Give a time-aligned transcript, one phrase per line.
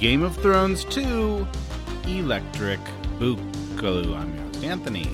[0.00, 1.46] Game of Thrones 2
[2.06, 2.80] Electric
[3.18, 4.16] Boogaloo.
[4.16, 5.06] I'm your host, Anthony.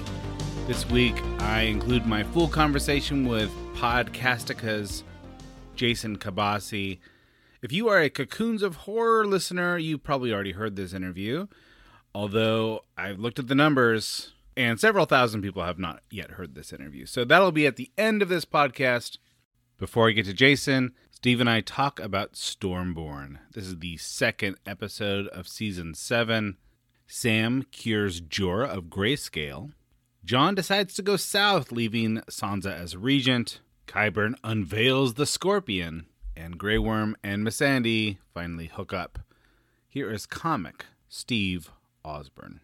[0.68, 5.02] This week, I include my full conversation with Podcastica's
[5.74, 7.00] Jason Kabasi.
[7.62, 11.48] If you are a Cocoons of Horror listener, you probably already heard this interview.
[12.14, 16.72] Although I've looked at the numbers, and several thousand people have not yet heard this
[16.72, 17.06] interview.
[17.06, 19.18] So that'll be at the end of this podcast.
[19.78, 20.94] Before I get to Jason,
[21.26, 23.38] Steve and I talk about Stormborn.
[23.52, 26.56] This is the second episode of season 7.
[27.08, 29.72] Sam cures Jorah of Grayscale.
[30.24, 33.58] Jon decides to go south, leaving Sansa as regent.
[33.88, 36.06] Qyburn unveils the Scorpion.
[36.36, 39.18] And Grey Worm and Missandei finally hook up.
[39.88, 41.72] Here is comic Steve
[42.04, 42.60] Osborne.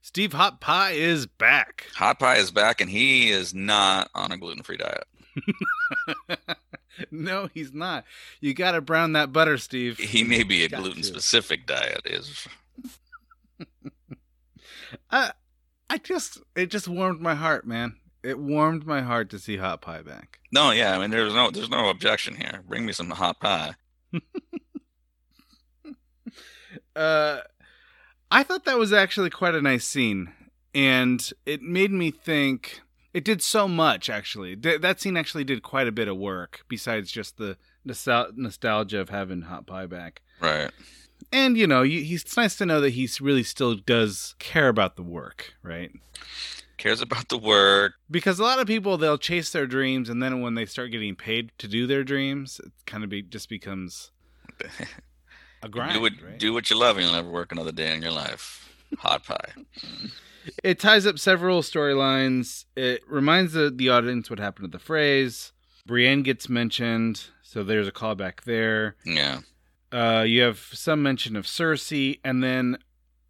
[0.00, 1.88] Steve Hot Pie is back.
[1.96, 5.02] Hot Pie is back, and he is not on a gluten free diet.
[7.10, 8.04] no, he's not.
[8.40, 9.98] You got to brown that butter, Steve.
[9.98, 12.02] He may be a gluten specific diet.
[12.04, 12.46] Is
[15.10, 15.32] I,
[15.90, 17.96] I just, it just warmed my heart, man.
[18.22, 20.40] It warmed my heart to see Hot Pie back.
[20.52, 20.96] no, yeah.
[20.96, 22.62] I mean, there's no, there's no objection here.
[22.66, 23.74] Bring me some hot pie.
[26.94, 27.40] Uh,
[28.30, 30.32] I thought that was actually quite a nice scene,
[30.74, 32.80] and it made me think.
[33.16, 34.54] It did so much, actually.
[34.56, 37.56] Th- that scene actually did quite a bit of work, besides just the
[37.88, 40.20] nostal- nostalgia of having Hot Pie back.
[40.38, 40.70] Right.
[41.32, 44.68] And you know, you, he's, it's nice to know that he really still does care
[44.68, 45.92] about the work, right?
[46.76, 47.94] Cares about the work.
[48.10, 51.16] Because a lot of people they'll chase their dreams, and then when they start getting
[51.16, 54.10] paid to do their dreams, it kind of be, just becomes
[55.62, 55.94] a grind.
[55.94, 56.38] do what right?
[56.38, 58.70] do what you love, and you'll never work another day in your life.
[58.98, 59.54] Hot pie.
[60.62, 62.64] It ties up several storylines.
[62.76, 65.52] It reminds the, the audience what happened to the phrase.
[65.86, 68.96] Brienne gets mentioned, so there's a callback there.
[69.04, 69.40] Yeah.
[69.92, 72.78] Uh, you have some mention of Cersei, and then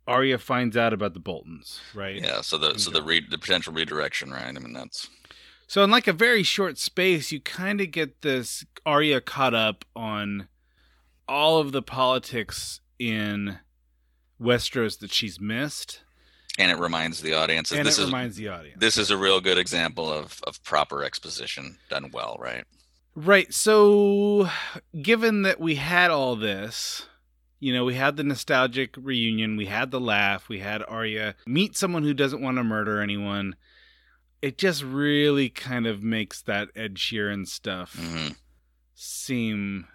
[0.07, 2.17] Arya finds out about the Boltons, right?
[2.17, 2.41] Yeah.
[2.41, 4.47] So the so the re- the potential redirection, right?
[4.47, 5.09] I mean, that's
[5.67, 9.85] So in like a very short space, you kind of get this Arya caught up
[9.95, 10.49] on
[11.29, 13.59] all of the politics in
[14.41, 16.03] Westeros that she's missed,
[16.59, 17.73] and it reminds the audience.
[17.73, 18.79] and this it is reminds the audience.
[18.81, 22.65] this is a real good example of of proper exposition done well, right?
[23.15, 23.53] Right.
[23.55, 24.49] So,
[25.01, 27.07] given that we had all this,
[27.61, 31.77] you know, we had the nostalgic reunion, we had the laugh, we had Arya meet
[31.79, 33.57] someone who doesn't want to murder anyone.
[34.43, 38.29] It just really kind of makes that Ed Sheeran stuff hmm
[38.99, 39.87] seem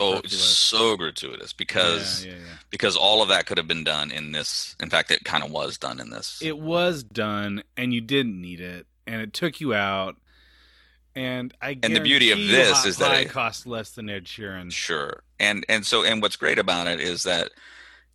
[0.00, 2.54] Oh, so gratuitous because yeah, yeah, yeah.
[2.70, 4.76] because all of that could have been done in this.
[4.80, 6.38] In fact, it kind of was done in this.
[6.42, 10.16] It was done, and you didn't need it, and it took you out.
[11.16, 14.70] And I And the beauty of this is that it- costs less than Ed Sheeran.
[14.72, 15.24] Sure.
[15.40, 17.50] And and so and what's great about it is that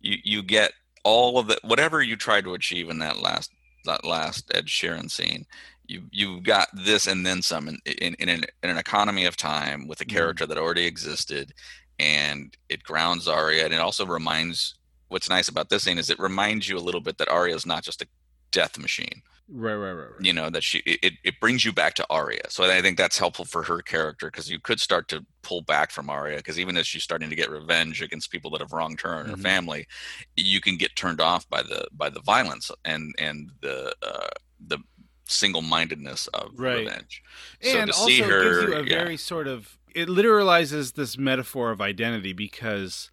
[0.00, 0.72] you you get
[1.04, 3.50] all of the whatever you tried to achieve in that last
[3.84, 5.46] that last Ed Sheeran scene.
[5.88, 9.36] You you got this and then some in in, in, an, in an economy of
[9.36, 10.10] time with a Mhm.
[10.10, 11.52] character that already existed,
[11.98, 14.74] and it grounds Arya, and it also reminds.
[15.08, 17.64] What's nice about this scene is it reminds you a little bit that Arya is
[17.64, 18.08] not just a
[18.50, 20.24] death machine Right, right, right, right.
[20.24, 22.42] you know that she it, it brings you back to Arya.
[22.48, 25.92] So I think that's helpful for her character because you could start to pull back
[25.92, 29.00] from Arya because even as she's starting to get revenge against people that have wronged
[29.02, 29.30] her and Mhm.
[29.30, 29.86] her family,
[30.34, 34.28] you can get turned off by the by the violence and and the uh,
[34.66, 34.78] the
[35.26, 36.78] single mindedness of Right.
[36.78, 37.22] revenge.
[37.60, 38.98] So to also see her, gives you a yeah.
[39.04, 43.10] very sort of it literalizes this metaphor of identity because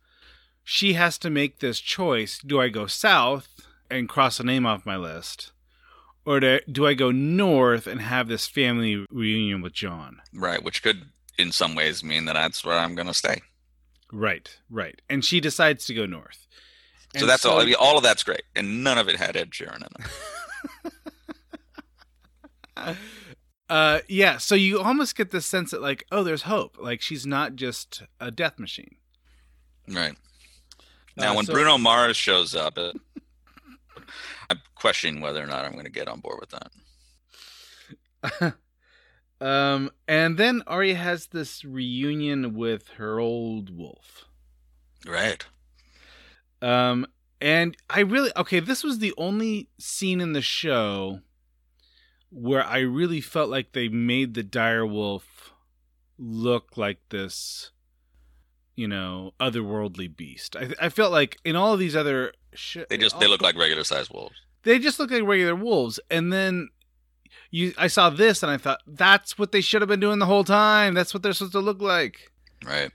[0.63, 3.47] she has to make this choice do i go south
[3.89, 5.51] and cross a name off my list
[6.25, 10.83] or do, do i go north and have this family reunion with jon right, which
[10.83, 13.41] could in some ways mean that that's where I'm going to stay.
[14.11, 16.47] right right and she decides to go north
[17.15, 17.59] So And that's all.
[17.61, 20.05] I mean, all of that's great, and none of it had Ed Sheeran in
[20.85, 20.93] it.
[23.69, 24.37] Uh, yeah.
[24.37, 26.77] So you almost get this sense that like, oh, there's hope.
[26.79, 28.95] Like she's not just a death machine.
[29.87, 30.15] Right.
[31.15, 32.95] Now, Uh, when so- Bruno Mars shows up, it,
[34.49, 36.53] I'm questioning whether or not I'm going to get on board with
[38.21, 38.53] that.
[39.41, 44.23] Um, and then Arya has this reunion with her old wolf.
[45.05, 45.45] Right.
[46.61, 47.05] Um,
[47.41, 48.61] and I really okay.
[48.61, 51.19] This was the only scene in the show
[52.33, 55.53] where I really felt like they made the dire wolf
[56.17, 57.71] look like this,
[58.75, 60.55] you know, otherworldly beast.
[60.55, 63.55] I I felt like in all of these other sh- They just they look like
[63.57, 64.35] regular sized wolves.
[64.63, 66.69] they just look like regular wolves, and then.
[67.49, 70.27] You, I saw this and I thought that's what they should have been doing the
[70.27, 70.93] whole time.
[70.93, 72.31] That's what they're supposed to look like.
[72.63, 72.91] Right.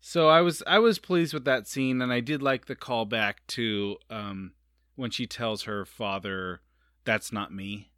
[0.00, 3.34] So I was I was pleased with that scene, and I did like the callback
[3.48, 4.52] to um,
[4.96, 6.60] when she tells her father,
[7.04, 7.90] "That's not me."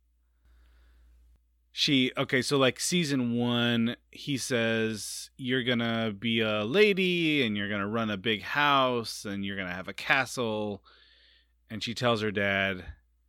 [1.78, 7.69] She okay, so like season one, he says you're gonna be a lady, and you're
[7.69, 10.82] gonna run a big house, and you're gonna have a castle,
[11.69, 12.82] and she tells her dad,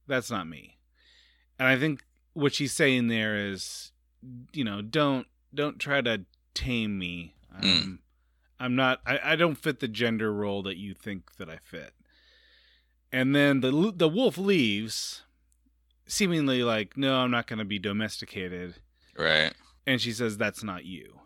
[0.07, 0.77] "That's not me."
[1.59, 3.91] And I think what she's saying there is,
[4.53, 6.23] you know, don't don't try to
[6.53, 7.35] tame me.
[7.53, 7.97] Um, Mm.
[8.61, 9.01] I'm not.
[9.05, 11.93] I, I don't fit the gender role that you think that I fit.
[13.11, 15.23] And then the the wolf leaves,
[16.07, 18.75] seemingly like, no, I'm not going to be domesticated.
[19.17, 19.53] Right.
[19.85, 21.19] And she says, "That's not you."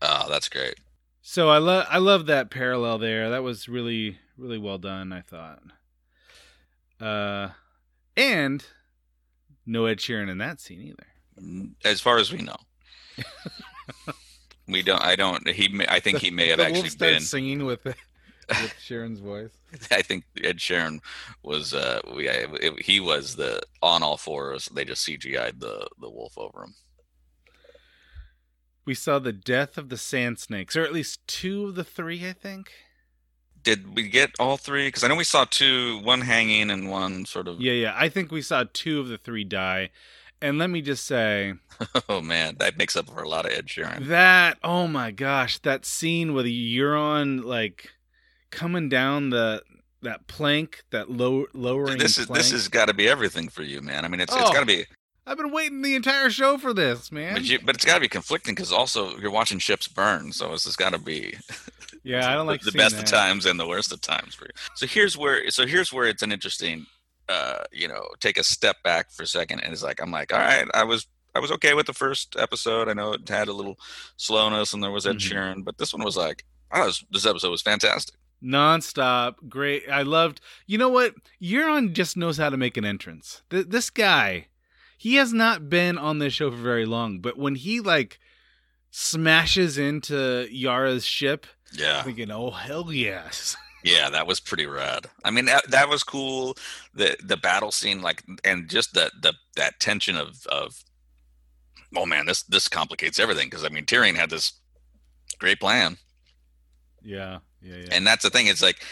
[0.00, 0.76] Oh, that's great.
[1.20, 3.30] So I love I love that parallel there.
[3.30, 5.12] That was really really well done.
[5.12, 5.62] I thought.
[7.00, 7.48] Uh,
[8.16, 8.64] and
[9.66, 11.74] no Ed Sheeran in that scene either.
[11.84, 12.56] As far as we know.
[14.68, 17.84] we don't I don't he may, I think he may have actually been singing with
[17.84, 17.96] with
[18.48, 19.50] Sheeran's voice.
[19.90, 21.00] I think Ed Sheeran
[21.42, 24.66] was uh we it, he was the on all fours.
[24.66, 26.74] They just CGI'd the the wolf over him.
[28.86, 32.28] We saw the death of the sand snakes, or at least two of the three,
[32.28, 32.70] I think.
[33.62, 34.88] Did we get all three?
[34.88, 37.62] Because I know we saw two, one hanging and one sort of.
[37.62, 37.94] Yeah, yeah.
[37.96, 39.90] I think we saw two of the three die.
[40.42, 41.54] And let me just say
[42.08, 44.08] Oh man, that makes up for a lot of Ed Sheeran.
[44.08, 47.90] that oh my gosh, that scene with Euron like
[48.54, 49.62] coming down the
[50.02, 52.38] that plank, that low lowering This is plank.
[52.38, 54.04] this has got to be everything for you, man.
[54.04, 54.84] I mean, it's it's Oh, got to be,
[55.26, 57.32] I've been waiting the entire show for this, man.
[57.34, 60.52] but, you, but it's got to be conflicting because also you're watching ships burn, so
[60.52, 61.34] it's just got to be
[62.04, 63.04] yeah, I don't like the best that.
[63.04, 64.50] of times and the worst of times for you.
[64.76, 66.84] So here's where so here's where it's an interesting
[67.30, 70.30] uh you know take a step back for a second and it's like I'm like
[70.34, 73.48] all right I was I was okay with the first episode I know it had
[73.48, 73.78] a little
[74.18, 75.32] slowness and there was Ed Mhm.
[75.32, 80.02] Sheeran but this one was like oh this, this episode was fantastic nonstop great i
[80.02, 81.14] loved you know what?
[81.42, 83.42] Euron just knows how to make an entrance.
[83.50, 84.46] Th- this guy
[84.98, 88.18] he has not been on this show for very long but when he like
[88.90, 91.98] smashes into yara's ship yeah.
[91.98, 93.56] I'm thinking oh hell yes.
[93.82, 95.08] Yeah that was pretty rad.
[95.24, 96.56] I mean that, that was cool.
[96.94, 100.82] The the battle scene like and just the the that tension of of
[101.94, 104.54] oh man this this complicates everything because I mean Tyrion had this
[105.38, 105.98] great plan.
[107.02, 108.84] Yeah yeah yeah and that's the thing it's like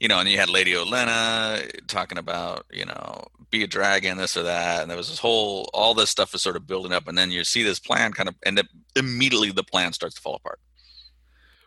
[0.00, 4.18] you know and you had lady olenna eh, talking about you know be a dragon
[4.18, 6.92] this or that and there was this whole all this stuff is sort of building
[6.92, 10.14] up and then you see this plan kind of and then immediately the plan starts
[10.14, 10.58] to fall apart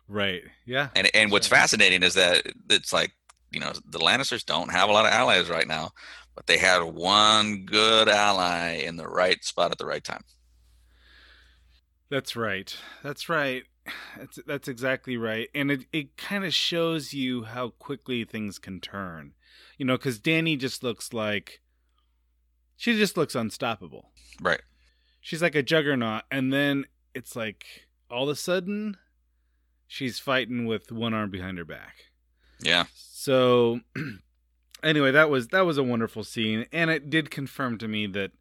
[0.08, 3.12] right yeah and and what's fascinating is that it's like
[3.52, 5.90] you know the lannisters don't have a lot of allies right now
[6.36, 10.24] but they had one good ally in the right spot at the right time
[12.10, 12.76] That's right.
[13.04, 13.64] That's right.
[14.18, 15.50] That's that's exactly right.
[15.56, 19.34] And it it kind of shows you how quickly things can turn.
[19.78, 21.62] You know, cuz Dany just looks like
[22.78, 24.12] she just looks unstoppable.
[24.42, 24.62] right
[25.22, 28.98] She's like a juggernaut and then it's like all of a sudden
[29.88, 31.96] she's fighting with one arm behind her back.
[32.62, 33.82] yeah So
[34.84, 38.32] anyway, that was that was a wonderful scene and it did confirm to me that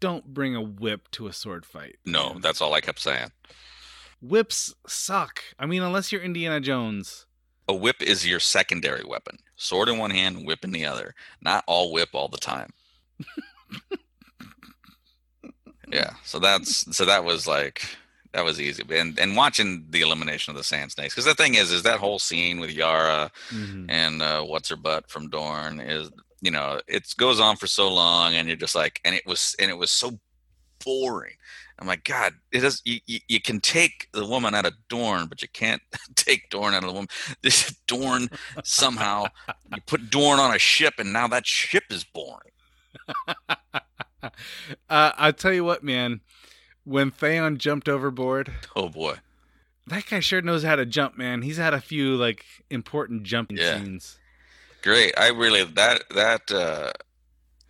[0.00, 1.96] don't bring a whip to a sword fight.
[2.04, 3.30] no that's all i kept saying
[4.22, 5.42] whips suck.
[5.58, 7.26] I mean, unless you're Indiana Jones.
[7.68, 9.38] a whip is your secondary weapon.
[9.56, 11.14] Sword in one hand whip in the other.
[11.40, 12.72] Not all whip all the time.
[15.90, 17.82] Yeah so that's so that was like
[18.32, 18.82] that was easy.
[18.90, 21.98] And and watching the elimination of the sand snakes because the thing is is that
[22.00, 23.30] whole scene with yara
[23.90, 26.10] and uh, what's her butt from Dorne is
[26.40, 29.54] you know it goes on for so long and you're just like and it was
[29.58, 30.18] and it was so
[30.84, 31.34] boring.
[31.78, 35.26] I'm like God, it does you, you, you can take the woman out of Dorne,
[35.26, 35.82] but you can't
[36.14, 37.08] take Dorne out of the woman.
[37.42, 38.28] This Dorne
[38.64, 39.26] somehow
[39.74, 42.52] you put Dorne on a ship and now that ship is boring.
[44.22, 44.28] uh,
[44.88, 46.20] I'll tell you what, man.
[46.84, 48.52] when Theon jumped overboard.
[48.76, 49.16] Oh boy.
[49.88, 51.42] That guy sure knows how to jump, man.
[51.42, 53.78] He's had a few like important jumping Yeah.
[53.82, 54.18] scenes.
[54.82, 55.12] Great.
[55.18, 56.92] I really that that uh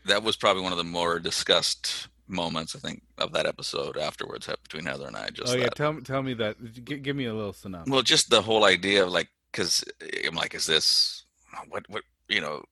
[0.05, 4.49] that was probably one of the more discussed moments I think of that episode afterwards
[4.63, 5.29] between Heather and I.
[5.31, 5.75] Just oh yeah, that.
[5.75, 6.57] tell me tell me that.
[6.73, 7.91] G- give me a little synopsis.
[7.91, 11.25] Well, just the whole idea of like, because eh, I'm like, is this
[11.69, 12.63] what what you know?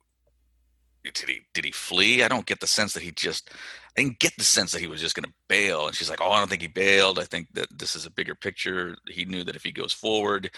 [1.03, 2.23] Did he did he flee?
[2.23, 3.51] I don't get the sense that he just.
[3.97, 5.87] I didn't get the sense that he was just going to bail.
[5.87, 7.19] And she's like, "Oh, I don't think he bailed.
[7.19, 8.97] I think that this is a bigger picture.
[9.09, 10.51] He knew that if he goes forward,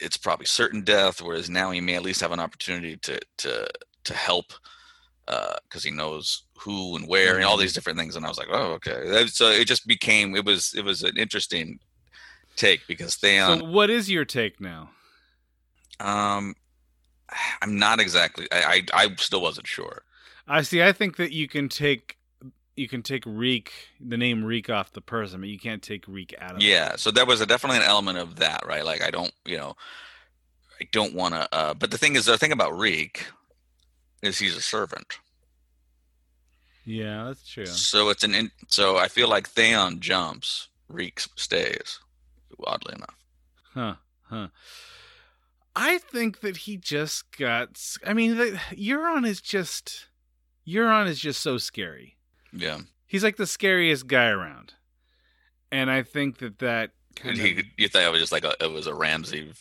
[0.00, 1.20] it's probably certain death.
[1.20, 3.68] Whereas now he may at least have an opportunity to to
[4.04, 4.52] to help."
[5.26, 8.48] Because he knows who and where and all these different things and i was like
[8.50, 11.78] oh okay so it just became it was it was an interesting
[12.56, 14.90] take because Theon so what is your take now?
[16.00, 16.54] um,
[17.62, 18.46] I'm not exactly.
[18.52, 20.02] I, I I still wasn't sure.
[20.46, 20.82] I see.
[20.82, 22.16] I think that you can take
[22.76, 26.34] you can take Reek the name Reek off the person, but you can't take Reek
[26.40, 26.64] out of it.
[26.64, 28.84] Yeah, so there was a, definitely an element of that, right?
[28.84, 29.76] Like I don't, you know,
[30.80, 31.48] I don't want to.
[31.52, 33.26] Uh, but the thing is, the thing about Reek
[34.22, 35.18] is he's a servant.
[36.84, 37.66] Yeah, that's true.
[37.66, 38.34] So it's an.
[38.34, 41.98] In, so I feel like Theon jumps, Reek stays.
[42.64, 43.16] Oddly enough.
[43.74, 43.94] Huh.
[44.22, 44.48] Huh.
[45.74, 47.80] I think that he just got.
[48.06, 50.06] I mean, the, Euron is just.
[50.66, 52.16] Euron is just so scary.
[52.52, 52.78] Yeah.
[53.06, 54.74] He's like the scariest guy around,
[55.70, 57.64] and I think that that kind He, of.
[57.76, 59.52] you thought it was just like a, it was a Ramsay.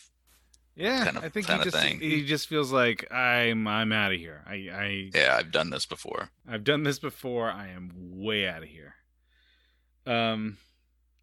[0.75, 1.99] Yeah, kind of- I think he just thing.
[1.99, 4.43] he just feels like I'm I'm out of here.
[4.45, 6.29] I I Yeah, I've done this before.
[6.47, 7.49] I've done this before.
[7.49, 8.95] I am way out of here.
[10.05, 10.57] Um,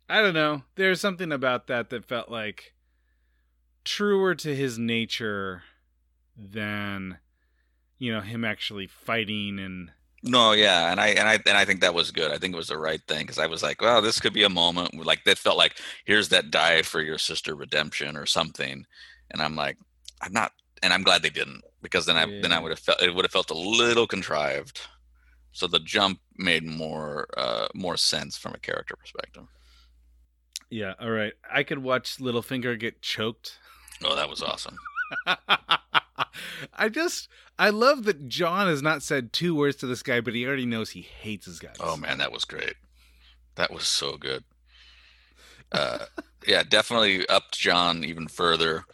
[0.08, 0.62] I don't know.
[0.76, 2.74] There's something about that that felt like
[3.84, 5.62] truer to his nature
[6.36, 7.18] than
[7.98, 9.90] you know him actually fighting and
[10.22, 12.30] No, yeah, and I and I and I think that was good.
[12.32, 14.44] I think it was the right thing because I was like, well, this could be
[14.44, 18.86] a moment like that felt like here's that die for your sister redemption or something,
[19.32, 19.76] and I'm like,
[20.20, 23.02] I'm not, and I'm glad they didn't because then I then I would have felt
[23.02, 24.80] it would have felt a little contrived.
[25.52, 29.44] So the jump made more uh more sense from a character perspective.
[30.70, 30.94] yeah.
[31.00, 33.58] All right, I could watch Littlefinger get choked.
[34.04, 34.76] Oh, that was awesome.
[36.74, 40.34] I just I love that Jon has not said two words to this guy, but
[40.34, 41.76] he already knows he hates his guys.
[41.80, 42.74] Oh man, that was great.
[43.56, 44.44] That was so good.
[45.74, 46.04] Uh,
[46.46, 48.84] yeah, definitely upped Jon even further.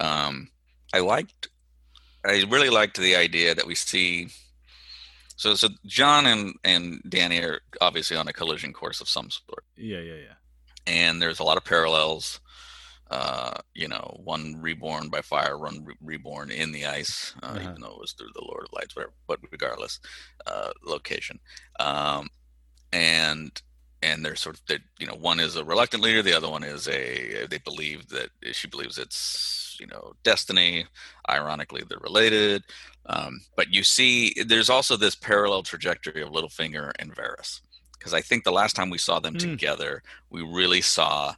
[0.00, 0.48] Um,
[0.92, 1.48] I liked,
[2.24, 4.28] I really liked the idea that we see.
[5.36, 9.64] So, so Jon and and Dany are obviously on a collision course of some sort,
[9.76, 10.34] Yeah, yeah, yeah.
[10.86, 12.40] and there's a lot of parallels.
[13.08, 17.60] Uh, you know, one reborn by fire, one re- reborn in the ice, uh, Uh-huh.
[17.62, 19.12] even though it was through the Lord of Lights, whatever.
[19.28, 20.00] But regardless,
[20.46, 21.38] uh, location.
[21.78, 22.28] Um,
[22.92, 23.62] and
[24.02, 26.64] and they're sort of they, you know one is a reluctant leader the other one
[26.64, 30.84] is a they believe that she believes it's you know destiny
[31.30, 32.62] ironically they're related
[33.06, 37.60] um, but you see there's also this parallel trajectory of Littlefinger and Varys
[37.98, 39.38] because I think the last time we saw them Hmm.
[39.38, 41.34] together we really saw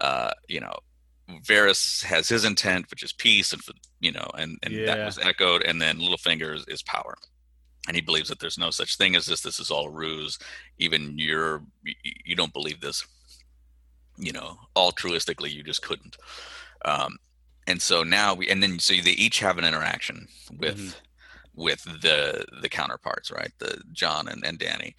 [0.00, 0.74] uh, you know
[1.44, 3.62] Varys has his intent which is peace and
[4.00, 7.16] you know and and that was echoed and then Littlefinger is, is power
[7.86, 10.38] and he believes that there's no such thing as this this is all ruse
[10.78, 11.62] even you're
[12.24, 13.06] you don't believe this
[14.18, 16.16] you know altruistically you just couldn't
[16.84, 17.16] um
[17.66, 20.94] and so now we and then so they each have an interaction with Mhm.
[21.54, 24.94] with the the counterparts right the jon and, and dany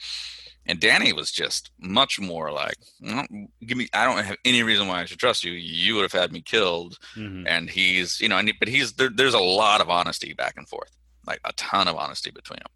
[0.67, 4.87] and dany was just much more like "Mm, give me i don't have any reason
[4.87, 7.45] why i should trust you you would have had me killed Mhm.
[7.47, 10.55] and he's you know and he, but he's there, there's a lot of honesty back
[10.57, 10.91] and forth
[11.25, 12.73] like a ton of honesty between them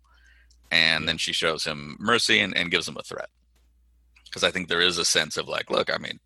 [0.71, 1.07] and Yeah.
[1.07, 3.29] then she shows him mercy and, and gives him a threat
[4.25, 6.19] because i think there is a sense of like look i mean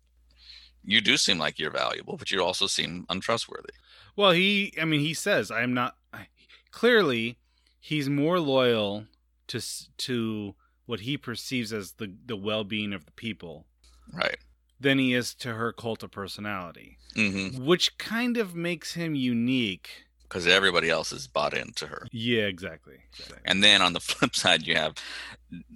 [0.84, 3.72] you do seem like you're valuable but you also seem untrustworthy
[4.16, 6.26] Well, he, I mean, he says, "I'm not." I,
[6.72, 7.38] clearly,
[7.78, 9.06] he's more loyal
[9.48, 9.60] to
[9.98, 10.54] to
[10.86, 13.66] what he perceives as the the well being of the people
[14.12, 14.36] right
[14.80, 17.64] than he is to her cult of personality, mm-hmm.
[17.64, 20.04] which kind of makes him unique.
[20.28, 22.98] because everybody else is bought into her Yeah, exactly.
[23.12, 23.38] exactly.
[23.44, 24.94] and then on the flip side you have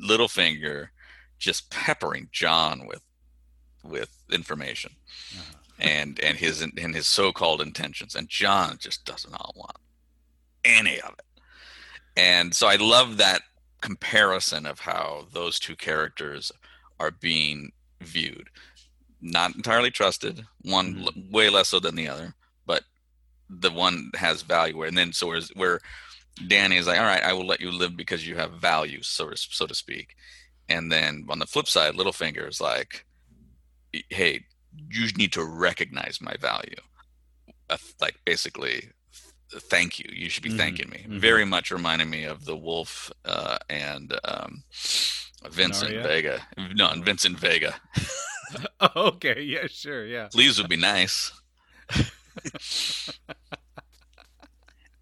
[0.03, 0.89] Littlefinger
[1.39, 3.03] just peppering Jon with
[3.85, 4.93] with information
[5.37, 5.55] Uh-huh.
[5.79, 9.77] and and his and his so-called intentions and Jon just does not want
[10.65, 11.43] any of it.
[12.17, 13.43] And so I love that
[13.81, 16.51] comparison of how those two characters
[16.99, 18.49] are being viewed.
[19.21, 21.07] Not entirely trusted, one Mhm.
[21.07, 22.35] l- way less so than the other,
[22.67, 22.85] but
[23.51, 24.83] the one has value.
[24.85, 25.81] And then so whereas where
[26.49, 29.31] Dany is like, all right, I will let you live because you have value, so
[29.31, 30.17] to, so to speak.
[30.69, 33.05] And then on the flip side, Littlefinger is like,
[34.11, 34.45] hey,
[34.91, 36.77] you need to recognize my value.
[37.71, 38.91] Uh, like basically,
[39.53, 40.11] thank you.
[40.13, 41.07] You should be Mhm, thanking me.
[41.09, 41.19] mhm.
[41.21, 44.65] Very much reminded me of the Wolf uh, and um,
[45.51, 46.03] Vincent Naria?
[46.03, 46.47] Vega.
[46.75, 47.75] No, and Vincent Vega.
[48.97, 50.29] okay, yeah, sure, yeah.
[50.33, 51.31] Please would be nice.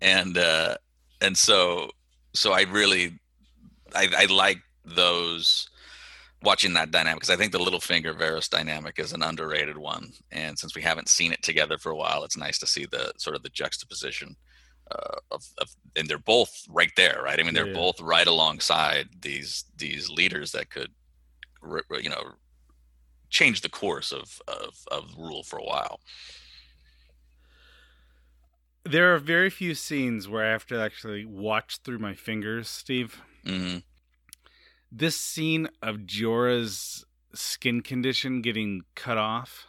[0.01, 0.77] and uh,
[1.21, 1.91] and so
[2.35, 3.19] so I really
[3.95, 5.69] I, I like those
[6.43, 10.59] watching that dynamic because I think the Littlefinger Varys dynamic is an underrated one, and
[10.59, 13.37] since we haven't seen it together for a while, it's nice to see the sort
[13.37, 14.37] of the juxtaposition
[14.91, 17.39] uh, of, of and they're both right there, right?
[17.41, 17.73] I mean, they're Yeah.
[17.75, 20.93] both right alongside these these leaders that could,
[22.03, 22.33] you know,
[23.31, 26.01] change the course of of, of rule for a while.
[28.85, 33.21] There are very few scenes where I have to actually watch through my fingers, Steve.
[33.45, 33.79] hmm
[34.93, 39.67] This scene of Jorah's skin condition getting cut off.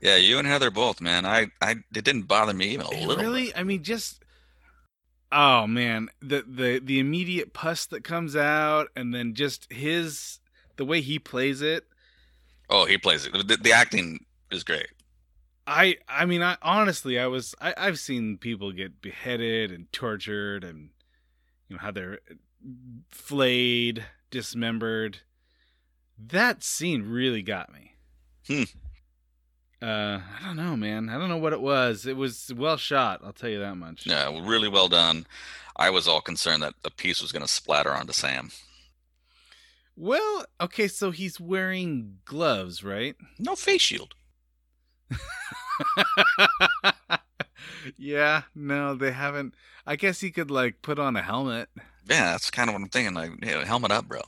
[0.00, 1.24] Yeah, you and Heather both, man.
[1.26, 3.22] I, I it didn't bother me even a It little.
[3.22, 3.54] really, bit.
[3.56, 4.22] I mean, just
[5.32, 10.40] oh man, the the the immediate pus that comes out, and then just his
[10.76, 11.84] the way he plays it.
[12.70, 13.32] Oh, he plays it.
[13.32, 14.88] The, the acting is great.
[15.66, 20.64] I I mean, I honestly, I was I, I've seen people get beheaded and tortured,
[20.64, 20.90] and
[21.68, 22.20] you know how they're
[23.10, 25.18] flayed, dismembered.
[26.18, 27.92] That scene really got me.
[28.46, 28.64] Hmm.
[29.80, 31.08] Uh, I don't know, man.
[31.08, 32.04] I don't know what it was.
[32.04, 33.20] It was well shot.
[33.22, 34.06] I'll tell you that much.
[34.06, 35.26] Yeah, really well done.
[35.76, 38.50] I was all concerned that the piece was going to splatter onto Sam.
[39.94, 43.14] Well, okay, so he's wearing gloves, right?
[43.38, 44.14] No face shield.
[47.96, 49.54] yeah, no, they haven't.
[49.86, 51.68] I guess he could like put on a helmet.
[52.08, 53.14] Yeah, that's kind of what I'm thinking.
[53.14, 54.20] Like, helmet up, bro.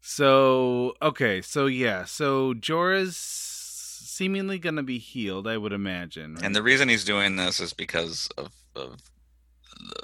[0.00, 6.34] So, okay, so yeah, so Jorah's seemingly going to be healed, I would imagine.
[6.34, 6.44] right?
[6.44, 8.98] And the reason he's doing this is because of of
[9.78, 10.02] the,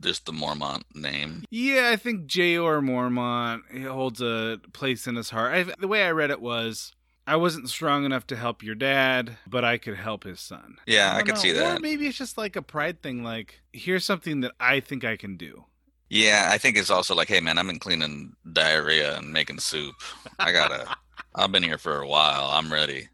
[0.00, 1.44] just the Mormont name.
[1.50, 5.54] Yeah, I think Jeor Mormont holds a place in his heart.
[5.54, 6.92] I, the way I read it was,
[7.26, 10.76] I wasn't strong enough to help your dad, but I could help his son.
[10.86, 11.40] Yeah, I, don't could know.
[11.40, 11.80] see Or that.
[11.80, 13.22] maybe it's just like a pride thing.
[13.24, 15.64] Like, here's something that I think I can do.
[16.10, 19.94] Yeah, I think it's also like, hey man, I've been cleaning diarrhea and making soup.
[20.38, 20.94] I gotta.
[21.34, 22.50] I've been here for a while.
[22.52, 23.08] I'm ready.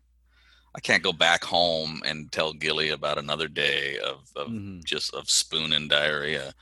[0.75, 4.85] I can't go back home and tell Gilly about another day of, of Mhm.
[4.85, 6.53] just of spooning diarrhea.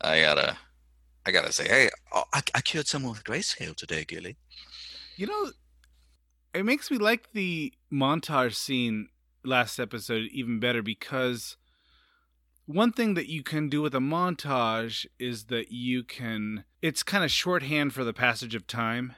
[0.00, 0.58] I gotta.
[1.26, 4.36] I gotta say, hey, I, I cured someone with grayscale today, Gilly.
[5.16, 5.52] You know,
[6.54, 9.08] it makes me like the montage scene
[9.44, 11.56] last episode even better because
[12.66, 17.24] one thing that you can do with a montage is that you can it's kind
[17.24, 19.14] of shorthand for the passage of time.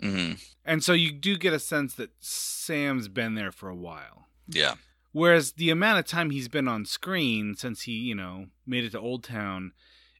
[0.00, 0.32] hmm
[0.64, 4.26] And so you do get a sense that Sam's been there for a while.
[4.48, 4.74] Yeah,
[5.12, 8.92] Whereas the amount of time he's been on screen since he, you know, made it
[8.92, 9.72] to Old Town,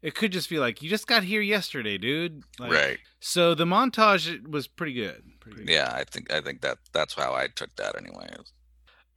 [0.03, 2.43] it could just be like you just got here yesterday, dude.
[2.59, 2.99] Like, right.
[3.21, 5.23] So the montage was pretty good.
[5.41, 5.69] Pretty good.
[5.69, 8.29] Yeah, I think I think that that's how I took that anyway.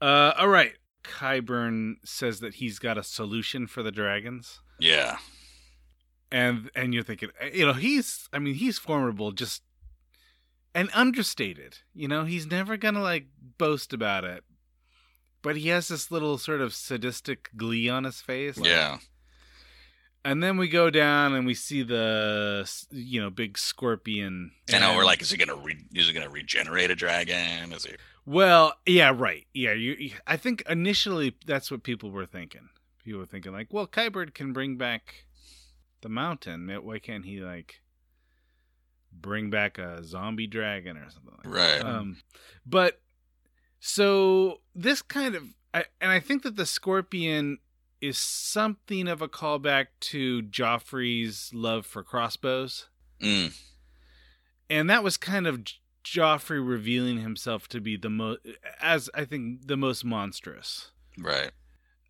[0.02, 0.74] Uh, all right.
[1.04, 5.18] Qyburn says that he's got a solution for the dragons, Yeah,
[6.32, 9.62] and and you're thinking, eh, you know, he's, I mean, he's formidable, just
[10.74, 11.78] and understated.
[11.94, 13.28] You know, he's never gonna like
[13.60, 14.44] boast about it,
[15.44, 18.58] but he has this little sort of sadistic glee on his face.
[18.58, 18.98] like- yeah,
[20.26, 24.52] And then we go down and we see the, you know, big scorpion.
[24.74, 27.72] and now we're like, is he gonna re- is he gonna regenerate a dragon?
[27.72, 27.94] Is he?
[28.26, 29.46] Well, yeah, right.
[29.54, 32.70] Yeah, you, you- I think initially that's what people were thinking.
[33.04, 35.26] People were thinking like, well, Qyburn can bring back
[36.02, 36.68] the mountain.
[36.84, 37.82] Why can't he like
[39.12, 41.78] bring back a zombie dragon or something like Right.
[41.78, 41.86] that?
[41.86, 42.18] Um,
[42.66, 43.00] but
[43.80, 47.60] so this kind of, I, and I think that the scorpion
[48.06, 52.88] is something of a callback to Joffrey's love for crossbows
[53.22, 53.58] Mm,
[54.70, 55.64] and that was kind of
[56.04, 58.42] Joffrey revealing himself to be the most,
[58.82, 60.92] as I think the most monstrous.
[61.18, 61.52] right.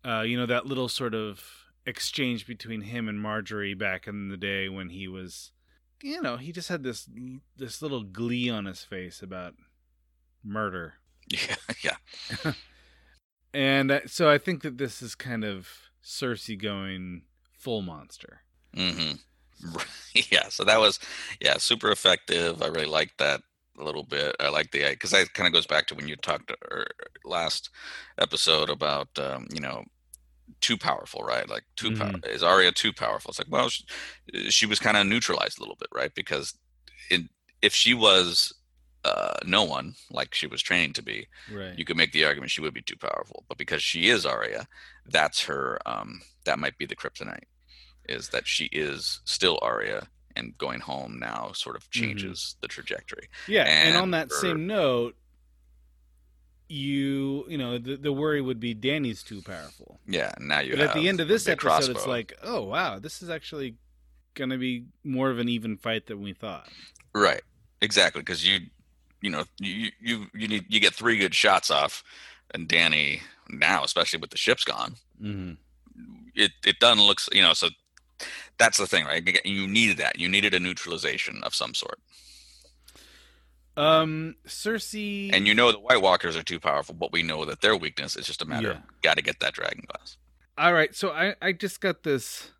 [0.04, 1.42] Uh, you know that little sort of
[1.84, 5.52] exchange between him and Margaery back in the day when he was,
[6.02, 7.08] you know, he just had this
[7.56, 9.54] this little glee on his face about
[10.44, 10.94] murder,
[11.28, 12.52] Yeah, yeah.
[13.54, 15.68] and uh, so I think that this is kind of
[16.06, 17.22] Cersei going
[17.58, 18.40] full monster.
[18.74, 19.12] hmm
[20.30, 20.48] yeah.
[20.48, 21.00] So that was,
[21.40, 22.62] yeah, super effective.
[22.62, 23.40] I really liked that
[23.78, 24.36] a little bit.
[24.38, 26.86] I like the because that kind of goes back to when you talked er,
[27.24, 27.70] last
[28.18, 29.84] episode about um, you know
[30.60, 31.48] too powerful, right?
[31.48, 33.30] Like too power is Arya too powerful?
[33.30, 33.84] It's like well, she,
[34.48, 36.14] she was kind of neutralized a little bit, right?
[36.14, 36.54] Because
[37.10, 37.28] in
[37.62, 38.54] if she was
[39.06, 41.78] uh, no one like she was training to be, Right.
[41.78, 43.44] you could make the argument she would be too powerful.
[43.48, 44.66] But because she is Arya,
[45.06, 45.78] that's her.
[45.86, 47.44] Um, that might be the kryptonite,
[48.08, 53.28] is that she is still Arya, and going home now sort of changes the trajectory.
[53.48, 55.14] yeah, and, on that for- same note,
[56.68, 60.00] you you know the the worry would be Dany's too powerful.
[60.06, 60.72] Yeah, now you.
[60.72, 63.76] But at the end of this episode, it's like, oh wow, this is actually
[64.34, 66.68] going to be more of an even fight than we thought.
[67.14, 67.40] Right.
[67.80, 68.20] Exactly.
[68.20, 68.58] Because you,
[69.26, 72.04] you know, you you you need you get three good shots off,
[72.54, 75.54] and Dany now, especially with the ship's gone, Mm-hmm.
[76.36, 77.18] it it doesn't look.
[77.32, 77.70] You know, so
[78.56, 79.44] that's the thing, right?
[79.44, 80.20] You needed that.
[80.20, 81.98] You needed a neutralization of some sort,
[83.76, 85.30] Um, Cersei.
[85.34, 88.14] and you know the White Walkers are too powerful, but we know that their weakness
[88.14, 88.74] is just a matter Yeah.
[88.78, 90.16] of got to get that dragon glass.
[90.56, 92.52] All right, so I I just got this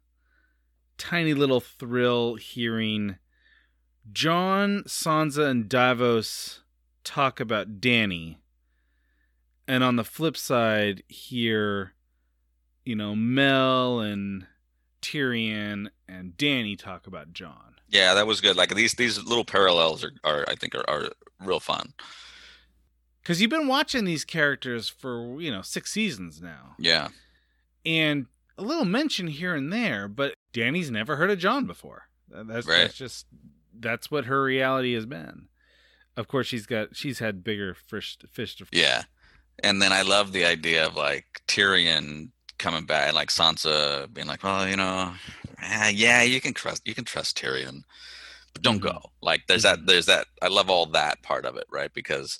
[0.98, 3.18] tiny little thrill hearing
[4.12, 6.60] Jon, Sansa, and Davos
[7.04, 8.36] talk about Dany,
[9.68, 11.92] and on the flip side, here,
[12.84, 14.46] you know Mel and
[15.02, 17.74] Tyrion and Dany talk about Jon.
[17.88, 18.56] Yeah, that was good.
[18.56, 21.08] Like these these little parallels are, are I think are, are
[21.44, 21.92] real fun.
[23.22, 27.08] Because you've been watching these characters for you know six seasons now, Yeah.
[27.84, 28.26] and
[28.58, 32.04] a little mention here and there, but Dany's never heard of Jon before.
[32.28, 32.78] That's, Right.
[32.82, 33.26] that's just
[33.80, 35.48] that's what her reality has been.
[36.16, 38.78] Of course, she's got she's had bigger fish fish to fry.
[38.80, 39.02] Yeah.
[39.62, 44.26] And then I love the idea of like Tyrion coming back and like Sansa being
[44.26, 45.12] like, Well, you know,
[45.62, 47.82] eh, yeah, you can trust you can trust Tyrion.
[48.52, 48.92] But don't Mhm.
[48.92, 49.00] go.
[49.22, 51.92] Like there's that there's that I love all that part of it, right?
[51.92, 52.38] Because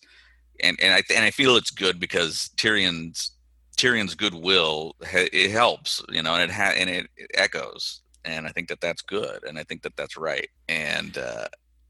[0.63, 3.33] and and I and I feel it's good because Tyrion's
[3.77, 8.51] Tyrion's goodwill it helps, you know, and it ha- and it, it echoes, and I
[8.51, 11.47] think that that's good, and I think that that's right, and uh,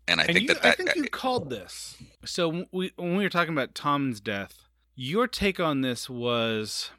[0.06, 1.96] and I and think you, that that I think you called this.
[2.24, 6.90] So when we when we were talking about Tom's death, your take on this was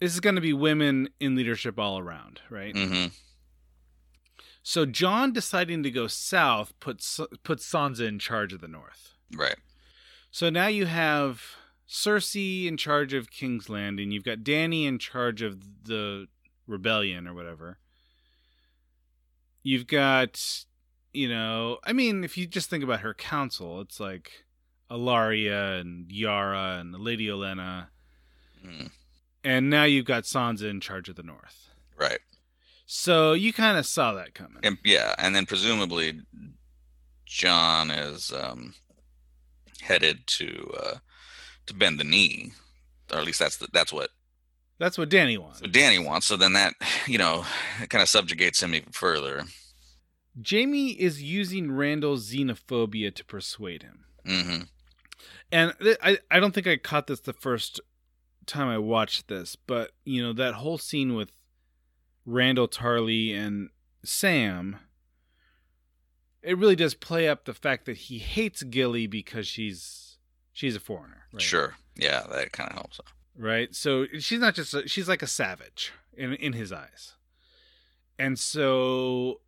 [0.00, 2.76] this is going to be women in leadership all around, right?
[2.76, 3.06] hmm
[4.62, 9.14] So Jon deciding to go south puts puts Sansa in charge of the north.
[9.36, 9.56] right,
[10.30, 11.42] So now you have
[11.88, 14.10] Cersei in charge of King's Landing.
[14.10, 16.26] You've got Dany in charge of the
[16.66, 17.78] rebellion or whatever.
[19.62, 20.40] You've got,
[21.12, 24.44] you know, I mean, if you just think about her council, it's like
[24.90, 27.88] Ellaria and Yara and Lady Olenna.
[28.64, 28.90] Mm,
[29.44, 31.68] And now you've got Sansa in charge of the north.
[31.96, 32.20] right.
[32.90, 34.60] So you kind of saw that coming.
[34.62, 36.22] And yeah, and then presumably
[37.26, 38.72] Jon is um,
[39.82, 40.94] headed to uh,
[41.66, 42.52] to bend the knee,
[43.12, 44.08] or at least that's the, that's what
[44.78, 45.58] That's what Dany wants.
[45.60, 46.26] So Dany wants.
[46.26, 46.74] So then that
[47.06, 47.44] you know
[47.88, 49.44] kind of subjugates him even further.
[50.48, 54.04] Jaime is using Randyll's xenophobia to persuade him.
[54.24, 54.62] hmm
[55.50, 57.80] And th- I, I don't think I caught this the first
[58.46, 61.30] time I watched this, but you know that whole scene with
[62.26, 63.70] Randyll Tarly and
[64.04, 64.76] Sam,
[66.42, 70.18] it really does play up the fact that he hates Gilly because she's
[70.52, 71.26] she's a foreigner.
[71.32, 71.42] Right?
[71.42, 73.00] Sure, yeah, that kind of helps.
[73.38, 73.74] Right?
[73.74, 77.14] So she's not just a, she's like a savage in in his eyes,
[78.18, 79.40] and so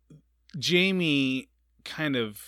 [0.59, 1.49] Jaime
[1.83, 2.41] kind of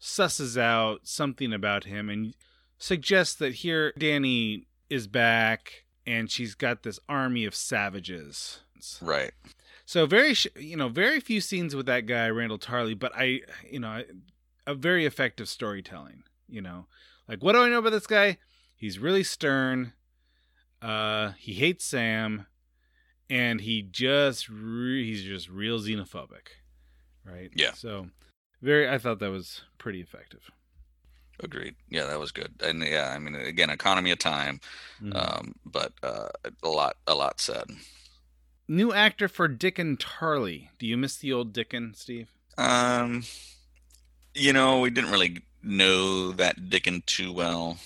[0.00, 2.34] susses out something about him and
[2.78, 8.60] suggests that here Dany is back and she's got this army of savages.
[9.00, 9.32] Right.
[9.86, 13.80] So very, you know, very few scenes with that guy Randyll Tarly, but I, you
[13.80, 14.02] know,
[14.66, 16.24] a very effective storytelling.
[16.48, 16.86] You know,
[17.26, 18.38] like what do I know about this guy?
[18.76, 19.94] He's really stern.
[20.84, 22.46] Uh, he hates Sam,
[23.30, 26.48] and he just re- he's just real xenophobic,
[27.24, 27.50] right?
[27.54, 27.72] Yeah.
[27.72, 28.08] So
[28.60, 30.50] very, I thought that was pretty effective.
[31.42, 31.74] Agreed.
[31.88, 32.52] Yeah, that was good.
[32.62, 34.60] And yeah, I mean, again, economy of time,
[35.02, 35.16] Mhm.
[35.16, 36.28] um, but uh,
[36.62, 37.64] a lot, a lot said.
[38.68, 40.68] New actor for Dickon Tarly.
[40.78, 42.28] Do you miss the old Dickon, Steve?
[42.56, 43.24] Um,
[44.34, 47.78] you know, we didn't really know that Dickon too well.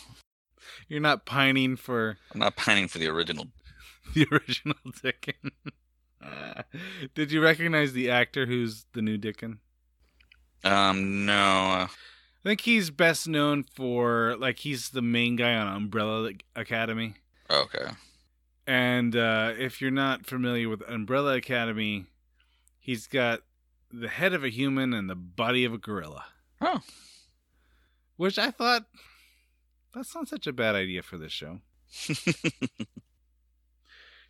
[0.88, 3.46] You're not pining for I'm not pining for the original.
[4.14, 5.53] the original Dickon.
[7.14, 9.61] Did you recognize the actor who's the new Dickon?
[10.64, 11.35] Um, no.
[11.35, 11.88] I
[12.42, 17.14] think he's best known for like he's the main guy on Umbrella Academy.
[17.51, 17.90] okay.
[18.66, 22.05] And uh, if you're not familiar with Umbrella Academy,
[22.79, 23.40] he's got
[23.90, 26.27] the head of a human and the body of a gorilla.
[26.61, 26.81] Oh,
[28.16, 28.85] Which I thought
[29.94, 31.61] that's not such a bad idea for this show.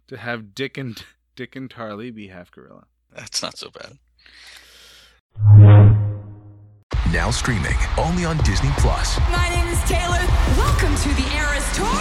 [0.07, 1.03] to have Dick and
[1.37, 2.85] Dick and Tarley be half gorilla.
[3.15, 3.99] that's not so bad.
[7.13, 9.19] Now streaming only on Disney Plus.
[9.31, 10.21] My name is Taylor.
[10.57, 11.99] Welcome to the Eras Tour.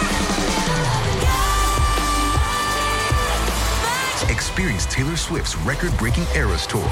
[4.30, 6.82] Experience Taylor Swift's record-breaking Eras Tour.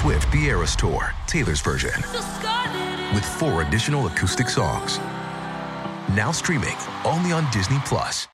[0.00, 1.90] Swift The Eras Tour, Taylor's version,
[3.12, 4.98] with four additional acoustic songs.
[6.16, 8.26] Now streaming only on Disney Plus.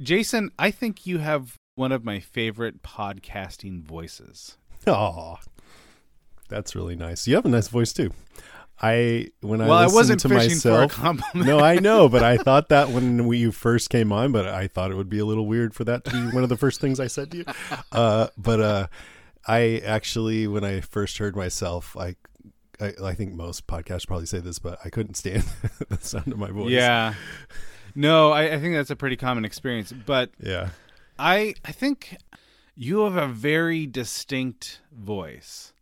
[0.00, 4.58] Jason, I think you have one of my favorite podcasting voices.
[4.86, 5.38] Oh,
[6.48, 7.26] that's really nice.
[7.26, 8.12] You have a nice voice too.
[8.80, 10.92] I when I Well, I listened wasn't to fishing for a myself.
[10.92, 11.46] compliment.
[11.48, 14.68] No, I know, but I thought that when we you first came on, but I
[14.68, 16.80] thought it would be a little weird for that to be one of the first
[16.80, 17.44] things I said to you.
[17.90, 18.86] Uh, but uh,
[19.46, 22.16] I actually, when I first heard myself, I,
[22.80, 25.44] I, I think most podcasts probably say this, but I couldn't stand
[25.88, 26.70] the sound of my voice.
[26.70, 27.14] Yeah.
[27.94, 29.92] No, I, I think that's a pretty common experience.
[29.92, 30.70] But yeah.
[31.18, 32.16] I I think
[32.74, 35.72] you have a very distinct voice.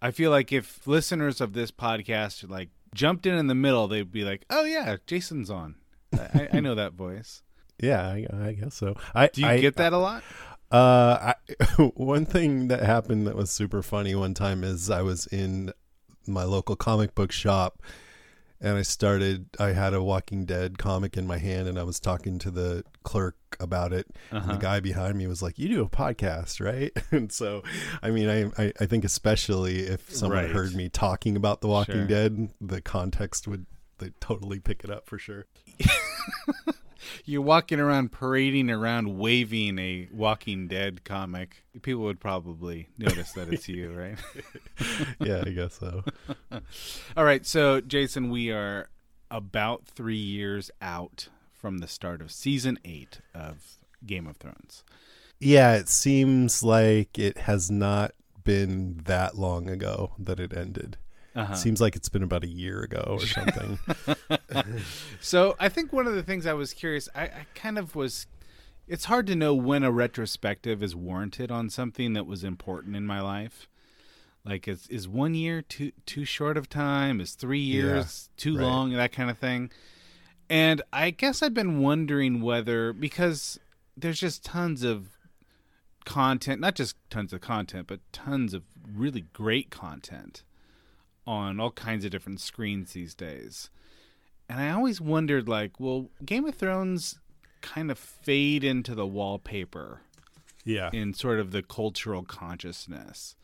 [0.00, 4.12] I feel like if listeners of this podcast like jumped in in the middle, they'd
[4.12, 5.76] be like, "Oh yeah, Jason's on.
[6.12, 7.42] I, I know that voice."
[7.80, 8.94] Yeah, I, I guess so.
[9.12, 10.22] I Do you I- get that a lot?
[10.72, 15.26] Uh, I, one thing that happened that was super funny one time is I was
[15.26, 15.72] in
[16.26, 17.82] my local comic book shop
[18.60, 21.98] and I started, I had a Walking Dead comic in my hand and I was
[22.00, 24.06] talking to the clerk about it.
[24.30, 24.52] And Uh-huh.
[24.52, 26.90] the guy behind me was like, You do a podcast, right?
[27.10, 27.62] And so,
[28.02, 30.50] I mean, I, I, I think especially if someone Right.
[30.50, 32.06] heard me talking about The Walking Sure.
[32.06, 33.66] Dead, the context would,
[33.98, 35.46] they totally pick it up for sure.
[37.24, 41.64] You're walking around parading around waving a Walking Dead comic.
[41.82, 44.18] People would probably notice that it's you, right?
[45.20, 46.04] yeah, I guess so.
[47.16, 48.88] All right, so Jason, we are
[49.30, 54.84] about three years out from the start of season eight of Game of Thrones.
[55.40, 58.12] Yeah, it seems like it has not
[58.44, 60.98] been that long ago that it ended.
[61.34, 61.54] Uh-huh.
[61.54, 63.78] Seems like it's been about a year ago or something.
[65.20, 68.26] So I think one of the things I was curious, I, I kind of was.
[68.88, 73.06] It's hard to know when a retrospective is warranted on something that was important in
[73.06, 73.68] my life.
[74.44, 77.20] Like, is is one year too too short of time?
[77.20, 78.64] Is three years too right.
[78.64, 78.92] long?
[78.92, 79.70] That kind of thing.
[80.50, 83.58] And I guess I've been wondering whether because
[83.96, 85.10] there's just tons of
[86.04, 90.42] content, not just tons of content, but tons of really great content
[91.26, 93.70] on all kinds of different screens these days.
[94.48, 97.18] And I always wondered like, well, Game of Thrones
[97.60, 100.00] kind of fade into the wallpaper
[100.64, 100.90] yeah.
[100.92, 103.36] in sort of the cultural consciousness.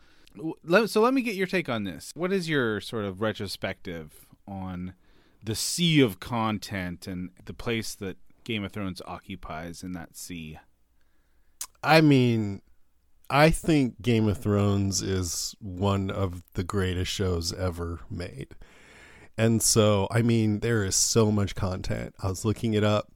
[0.87, 2.13] So let me get your take on this.
[2.15, 4.95] What is your sort of retrospective on
[5.43, 10.59] the sea of content and the place that Game of Thrones occupies in that sea?
[11.83, 12.61] I mean,
[13.31, 18.55] I think Game of Thrones is one of the greatest shows ever made.
[19.37, 22.15] And so, I mean, there is so much content.
[22.23, 23.13] I was looking it up.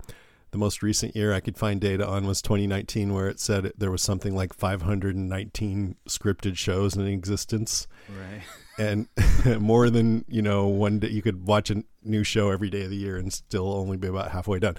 [0.52, 3.90] The most recent year I could find data on was 2019, where it said there
[3.90, 7.88] was something like 519 scripted shows in existence.
[8.08, 8.42] Right.
[8.78, 9.08] and
[9.60, 12.90] more than you know one day you could watch a new show every day of
[12.90, 14.74] the year and still only be about halfway done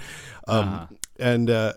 [0.47, 0.85] um, Uh-huh.
[1.19, 1.73] And uh,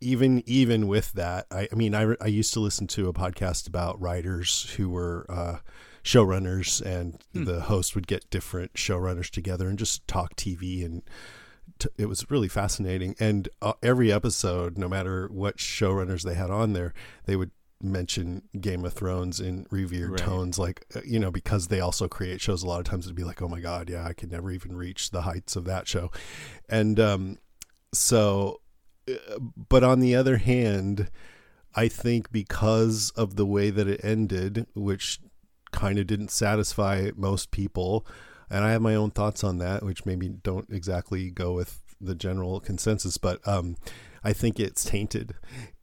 [0.00, 3.66] even even with that I, I mean I, I used to listen to a podcast
[3.68, 5.58] about writers who were uh,
[6.02, 11.02] showrunners and the host would get different showrunners together and just talk tv and
[11.78, 13.14] t- it was really fascinating.
[13.20, 16.92] And uh, every episode no matter what showrunners they had on there
[17.26, 17.50] they would
[17.84, 20.18] mention game of thrones in revered Right.
[20.20, 23.16] tones like uh, you know because they also create shows a lot of times it'd
[23.16, 25.88] be like oh my god yeah i could never even reach the heights of that
[25.88, 26.10] show.
[26.68, 27.38] And um
[27.92, 28.60] so
[29.08, 31.10] uh, but on the other hand
[31.74, 35.20] i think because of the way that it ended which
[35.72, 38.06] kind of didn't satisfy most people
[38.50, 42.14] and i have my own thoughts on that which maybe don't exactly go with the
[42.14, 43.76] general consensus but um
[44.24, 45.34] i think it's tainted.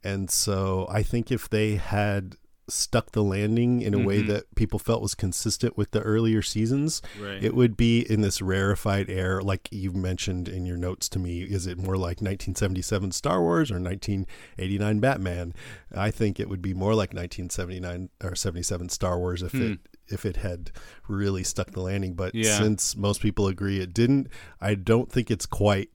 [0.02, 2.36] And so i think if they had
[2.70, 4.26] stuck the landing in a way Mhm.
[4.28, 7.42] that people felt was consistent with the earlier seasons Right.
[7.42, 11.42] it would be in this rarefied air like you mentioned in your notes to me
[11.42, 15.54] is it more like 1977 star wars or 1989 batman
[15.94, 19.78] i think it would be more like 1979 or 77 star wars if it
[20.08, 20.70] if it had
[21.08, 22.58] really stuck the landing but Yeah.
[22.58, 24.28] since most people agree it didn't
[24.60, 25.90] i don't think it's quite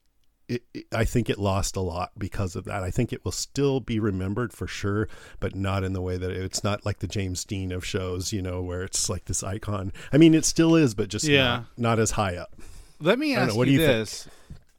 [0.47, 2.83] it, it- I think it lost a lot because of that.
[2.83, 5.07] I think it will still be remembered for sure,
[5.39, 8.41] but not in the way that it's not like the James Dean of shows, you
[8.41, 9.91] know, where it's like this icon.
[10.13, 11.43] I mean, it still is, but just Yeah.
[11.43, 12.53] not, not as high up.
[12.99, 13.99] Let me ask know, what you do you think?
[13.99, 14.27] this.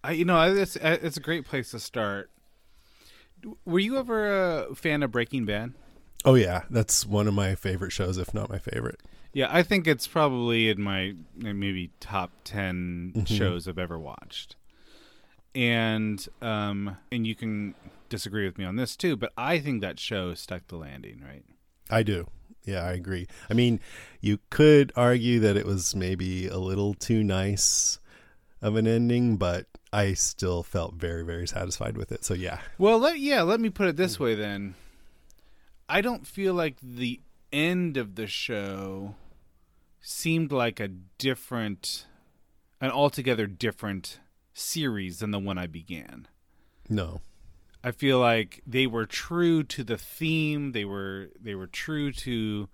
[0.05, 2.31] I, you know, it's it's a great place to start.
[3.65, 5.75] Were you ever a fan of Breaking Bad?
[6.25, 9.01] Oh yeah, that's one of my favorite shows, if not my favorite.
[9.33, 13.27] Yeah, I think it's probably in my maybe top 10 Mhm.
[13.29, 14.57] shows I've ever watched.
[15.57, 17.75] And um and you can
[18.09, 21.45] disagree with me on this too, but I think that show stuck the landing, right?
[21.91, 22.29] I do.
[22.65, 23.27] Yeah, I agree.
[23.49, 23.81] I mean,
[24.21, 27.99] you could argue that it was maybe a little too nice
[28.61, 32.25] of an ending, but I still felt very, very satisfied with it.
[32.25, 34.75] So yeah, Well, let, yeah, let me put it this way then.
[35.89, 37.21] I don't feel like the
[37.53, 39.15] end of the show
[40.01, 42.07] seemed like a different,
[42.81, 44.19] an altogether different
[44.59, 46.29] series than the one I began.
[46.89, 47.21] no,
[47.85, 50.73] I feel like they were true to the theme.
[50.73, 52.69] They were they were true to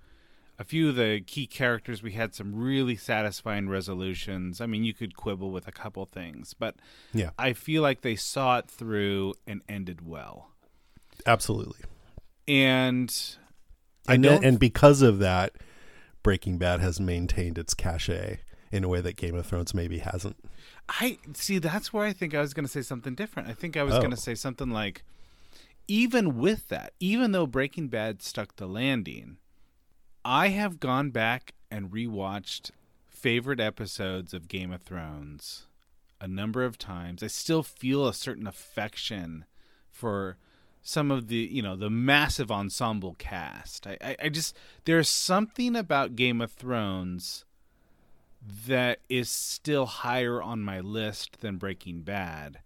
[0.58, 2.02] a few of the key characters.
[2.02, 4.60] We had some really satisfying resolutions.
[4.60, 6.76] I mean, you could quibble with a couple things, but
[7.12, 7.30] Yeah.
[7.38, 10.50] I feel like they saw it through and ended well.
[11.26, 11.80] absolutely.
[12.48, 13.14] And
[14.08, 15.52] I don't and because of that,
[16.22, 18.40] Breaking Bad has maintained its cachet
[18.70, 20.36] in a way that Game of Thrones maybe hasn't.
[20.88, 23.48] I see that's where I think I was going to say something different.
[23.48, 23.98] I think I was Oh.
[23.98, 25.04] going to say something like
[25.88, 29.38] even with that, even though Breaking Bad stuck the landing,
[30.24, 32.70] I have gone back and rewatched
[33.08, 35.66] favorite episodes of Game of Thrones
[36.20, 37.22] a number of times.
[37.22, 39.44] I still feel a certain affection
[39.90, 40.36] for
[40.84, 43.86] some of the you know the massive ensemble cast.
[43.86, 47.44] I, I, I just there's something about Game of Thrones
[48.66, 52.60] that is still higher on my list than Breaking Bad,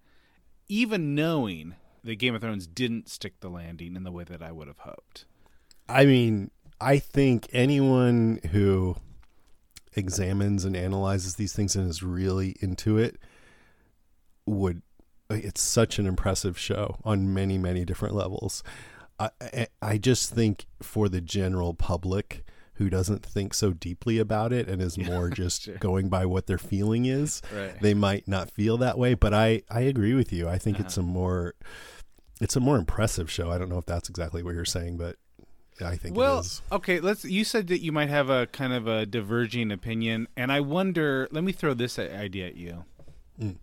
[0.68, 4.52] even knowing that Game of Thrones didn't stick the landing in the way that I
[4.52, 5.26] would have hoped.
[5.88, 8.96] I mean, I think anyone who
[9.94, 13.16] examines and analyzes these things and is really into it
[14.44, 14.82] would
[15.30, 18.62] it's such an impressive show on many many different levels
[19.18, 22.44] I, I just think for the general public
[22.76, 25.76] who doesn't think so deeply about it and is more just Sure.
[25.76, 27.80] going by what their feeling is Right.
[27.80, 30.96] they might not feel that way but i i agree with you i think it's
[30.96, 31.54] a more
[32.40, 35.16] it's a more impressive show i don't know if that's exactly what you're saying but
[35.84, 38.72] i think well, it is okay, let's you said that you might have a kind
[38.72, 42.84] of a diverging opinion and I wonder, let me throw this idea at you.
[43.38, 43.56] Mm.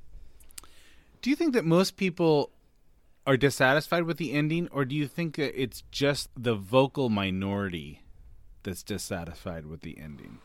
[1.24, 2.52] Do you think that most people
[3.26, 8.03] are dissatisfied with the ending or do you think that it's just the vocal minority
[8.64, 10.40] that's dissatisfied with the ending?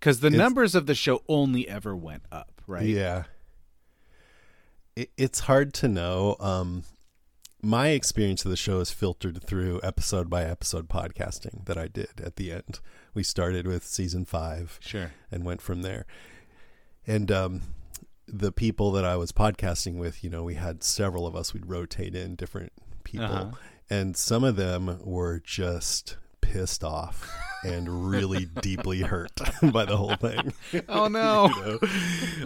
[0.00, 2.86] Cuz the It's- numbers of the show only ever went up, right?
[2.86, 3.24] Yeah.
[4.96, 6.36] It, it's hard to know.
[6.38, 6.84] Um,
[7.62, 12.20] my experience of the show is filtered through episode by episode podcasting that I did
[12.22, 12.80] at the end.
[13.14, 15.12] We started with season five, Sure.
[15.32, 16.04] and went from there.
[17.06, 17.62] And um,
[18.26, 21.52] the people that I was podcasting with, you know, we had several of us.
[21.54, 22.72] We'd rotate in different
[23.02, 23.56] people, Uh-huh.
[23.90, 26.16] and some of them were just
[26.54, 27.30] pissed off
[27.64, 29.32] and really deeply hurt
[29.72, 30.52] by the whole thing.
[30.88, 31.48] Oh no.
[31.66, 31.80] You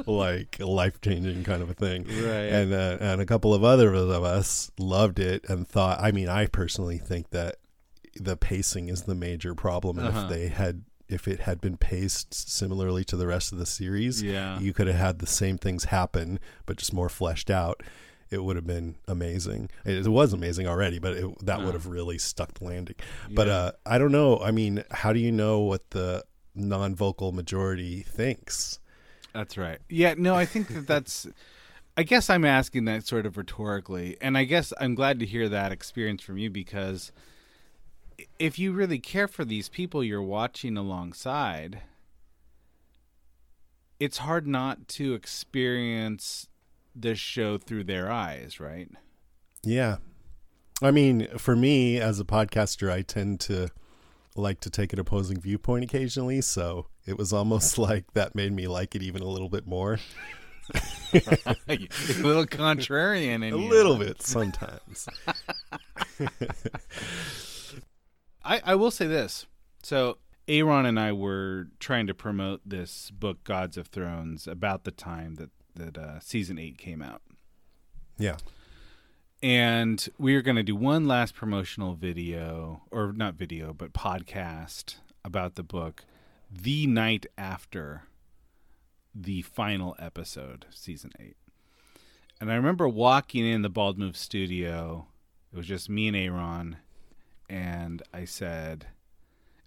[0.07, 2.05] know, like life changing kind of a thing.
[2.05, 2.49] Right.
[2.53, 6.01] And uh, and a couple of other of us loved it and thought.
[6.01, 7.57] I mean, I personally think that
[8.21, 9.99] the pacing is the major problem.
[9.99, 10.23] And Uh-huh.
[10.25, 14.23] if they had, if it had been paced similarly to the rest of the series,
[14.23, 14.59] Yeah.
[14.61, 17.83] you could have had the same things happen, but just more fleshed out.
[18.31, 19.71] It would have been amazing.
[19.85, 22.97] It was amazing already, but it, that would have really stuck the landing.
[23.31, 24.38] But uh, I don't know.
[24.38, 28.81] I mean, how do you know what the non-vocal majority thinks?
[29.33, 29.79] That's right.
[29.88, 31.27] Yeah, no, I think that that's.
[31.97, 35.49] I guess I'm asking that sort of rhetorically, and I guess I'm glad to hear
[35.49, 37.11] that experience from you because
[38.38, 41.81] if you really care for these people you're watching alongside,
[43.99, 46.49] it's hard not to experience
[46.94, 48.88] this show through their eyes, right?
[49.62, 49.96] Yeah.
[50.83, 53.68] I mean, for me as a podcaster, I tend to
[54.37, 58.68] like to take an opposing viewpoint occasionally, so it was almost like that made me
[58.68, 59.99] like it even a little bit more.
[61.12, 61.18] a
[62.20, 63.68] little contrarian in a you.
[63.68, 65.09] little bit sometimes.
[68.45, 69.47] I, I will say this.
[69.82, 74.91] So Aaron and I were trying to promote this book, Gods of Thrones, about the
[74.91, 77.23] time that that uh, season eight came out,
[78.19, 78.37] yeah.
[79.43, 84.97] and we are going to do one last promotional video, or not video, but podcast
[85.25, 86.05] about the book,
[86.51, 88.05] the night after
[89.14, 91.37] the final episode, season eight.
[92.41, 95.07] And I remember walking in the Bald Move studio.
[95.53, 96.77] It was just me and Aaron,
[97.49, 98.87] and I said,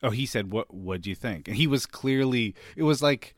[0.02, 0.74] "Oh," he said, "What?
[0.74, 2.56] What'd you think?" And he was clearly.
[2.76, 3.36] It was like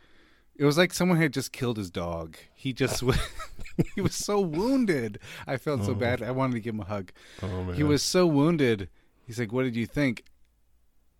[0.55, 2.37] It was like someone had just killed his dog.
[2.53, 3.03] He just
[3.95, 5.19] he was so wounded.
[5.47, 5.95] I felt so Oh.
[5.95, 6.21] bad.
[6.21, 7.11] I wanted to give him a hug.
[7.41, 8.89] Oh, He was so wounded.
[9.25, 10.23] He's like, "What did you think?"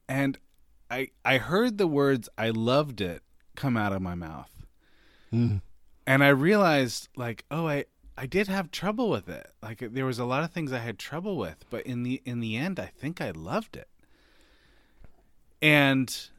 [0.08, 0.38] And
[0.92, 3.24] I I heard the words "I loved it"
[3.56, 4.52] come out of my mouth.
[5.34, 5.62] Mm.
[6.06, 9.50] And I realized like, "Oh, I I did have trouble with it.
[9.64, 12.40] Like there was a lot of things I had trouble with, but in the in
[12.42, 13.88] the end I think I loved it."
[15.62, 16.30] And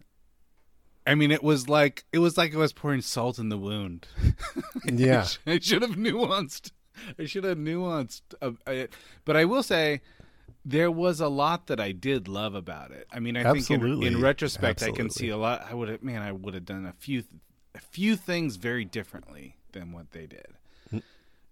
[1.07, 4.09] I mean, it was like it was like I was pouring salt in the wound.
[4.87, 5.27] Yeah.
[5.47, 6.73] I should have nuanced.
[7.19, 8.21] I should have nuanced.
[8.43, 8.89] Uh, I,
[9.25, 10.03] but I will say,
[10.65, 13.07] there was a lot that I did love about it.
[13.11, 15.67] I mean, I think in, in retrospect, I can see a lot.
[15.69, 17.25] I would have, man, I would have done a few,
[17.75, 20.49] a few things very differently than what they did.
[20.93, 21.03] Mm.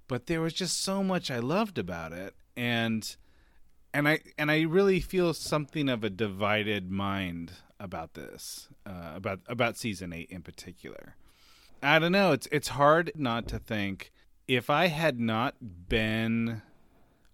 [0.08, 3.16] But there was just so much I loved about it, and
[3.92, 9.40] and I and I really feel something of a divided mind about this, uh, about
[9.48, 11.16] about season eight in particular.
[11.82, 12.32] I don't know.
[12.32, 14.12] It's it's hard not to think
[14.46, 15.56] if I had not
[15.88, 16.62] been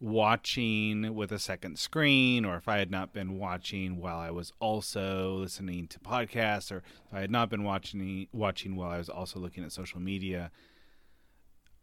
[0.00, 4.52] watching with a second screen, or if I had not been watching while I was
[4.60, 9.08] also listening to podcasts, or if I had not been watching watching while I was
[9.08, 10.50] also looking at social media,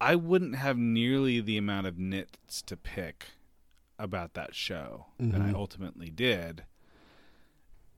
[0.00, 3.26] I wouldn't have nearly the amount of nits to pick
[3.98, 6.64] about that show that I ultimately did.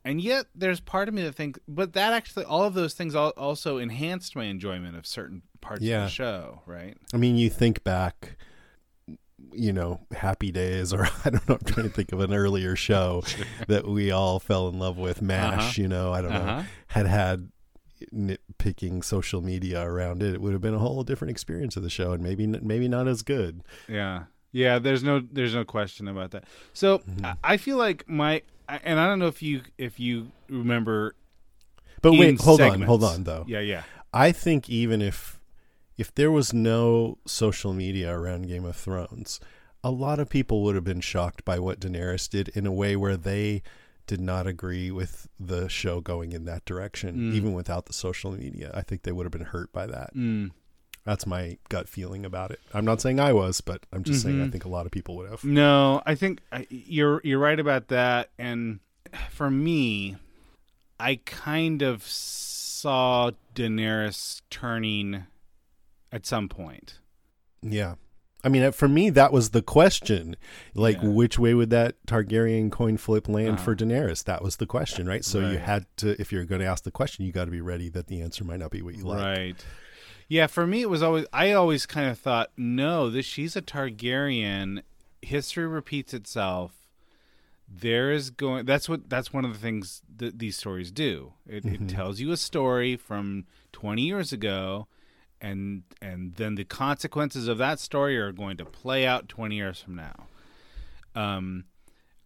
[0.04, 3.14] And yet, there's part of me that thinks, but that actually, all of those things
[3.14, 6.96] also enhanced my enjoyment of certain parts of the show, right?
[7.12, 8.36] I mean, you think back,
[9.52, 12.74] you know, Happy Days, or I don't know, I'm trying to think of an earlier
[12.76, 13.22] show
[13.68, 15.82] that we all fell in love with, MASH, Uh-huh.
[15.82, 16.56] you know, I don't Uh-huh.
[16.60, 17.48] know, had had
[18.14, 21.90] nitpicking social media around it, it would have been a whole different experience of the
[21.90, 23.62] show and maybe maybe not as good.
[23.88, 24.78] Yeah, yeah.
[24.78, 26.44] There's no, there's no question about that.
[26.72, 27.26] So Mm-hmm.
[27.26, 31.14] I- I feel like my, and I don't know if you, if you remember,
[32.02, 33.44] But wait, hold on, hold on though.
[33.48, 33.82] Yeah, yeah.
[34.12, 35.38] I think even if
[35.96, 39.40] if there was no social media around Game of Thrones,
[39.82, 42.94] a lot of people would have been shocked by what Daenerys did in a way
[42.96, 43.62] where they
[44.06, 47.34] did not agree with the show going in that direction, Mm.
[47.34, 48.70] even without the social media.
[48.74, 50.14] I think they would have been hurt by that.
[50.14, 50.52] Mm.
[51.08, 52.60] That's my gut feeling about it.
[52.74, 54.52] I'm not saying I was, but I'm just saying I Mhm.
[54.52, 55.42] think a lot of people would have.
[55.42, 58.28] No, I think you're you're right about that.
[58.38, 58.80] And
[59.30, 60.16] for me,
[61.00, 65.24] I kind of saw Daenerys turning
[66.12, 66.98] at some point.
[67.62, 67.94] Yeah.
[68.44, 70.36] I mean, for me, that was the question.
[70.74, 71.08] Like, Yeah.
[71.08, 73.64] which way would that Targaryen coin flip land Uh-huh.
[73.64, 74.24] for Daenerys?
[74.24, 75.24] That was the question, right?
[75.24, 77.60] So you had to, if you're going to ask the question, you got to be
[77.62, 79.18] ready that the answer might not be what you like.
[79.38, 79.64] Right.
[80.28, 83.62] Yeah, for me it was always I always kind of thought, no, this she's a
[83.62, 84.82] Targaryen.
[85.22, 86.72] History repeats itself.
[87.66, 91.32] There is going that's what that's one of the things that these stories do.
[91.46, 91.74] It, Mhm.
[91.74, 94.86] it tells you a story from 20 years ago
[95.40, 99.80] and and then the consequences of that story are going to play out 20 years
[99.80, 100.26] from now.
[101.14, 101.64] Um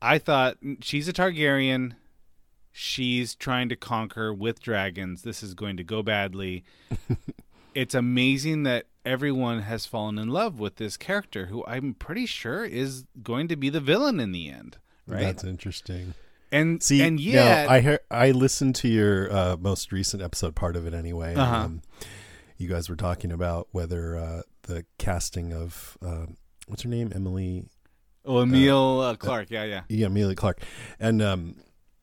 [0.00, 1.94] I thought she's a Targaryen.
[2.72, 5.22] She's trying to conquer with dragons.
[5.22, 6.64] This is going to go badly.
[7.74, 12.64] it's amazing that everyone has fallen in love with this character who I'm pretty sure
[12.64, 15.20] is going to be the villain in the end, right?
[15.20, 16.14] That's interesting.
[16.50, 20.76] and See, and yet I hear, I listened to your uh, most recent episode, part
[20.76, 21.34] of it anyway.
[21.34, 21.56] Uh-huh.
[21.56, 21.82] um,
[22.56, 27.64] you guys were talking about whether uh, the casting of um, what's her name, Emily.
[28.24, 29.80] Oh, Emile, uh, Clark, yeah, yeah.
[29.88, 30.60] yeah, Emilia Clarke,
[31.00, 31.56] and um,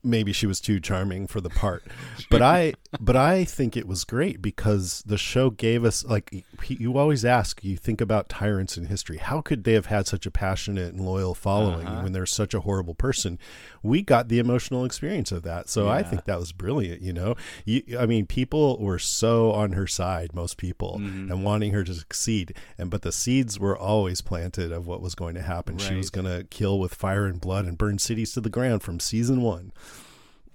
[0.03, 1.83] maybe she was too charming for the part,
[2.29, 6.97] but I, but I think it was great because the show gave us like you
[6.97, 10.31] always ask, you think about tyrants in history, how could they have had such a
[10.31, 12.03] passionate and loyal following Uh-huh.
[12.03, 13.37] when they're such a horrible person?
[13.83, 17.01] We got the emotional experience of that, so I think that was brilliant.
[17.01, 17.35] You know,
[17.65, 21.31] you, I mean, people were so on her side, most people, Mhm.
[21.31, 25.15] and wanting her to succeed, and but the seeds were always planted of what was
[25.15, 25.77] going to happen.
[25.77, 28.81] She was going to kill with fire and blood and burn cities to the ground
[28.83, 29.71] from season one.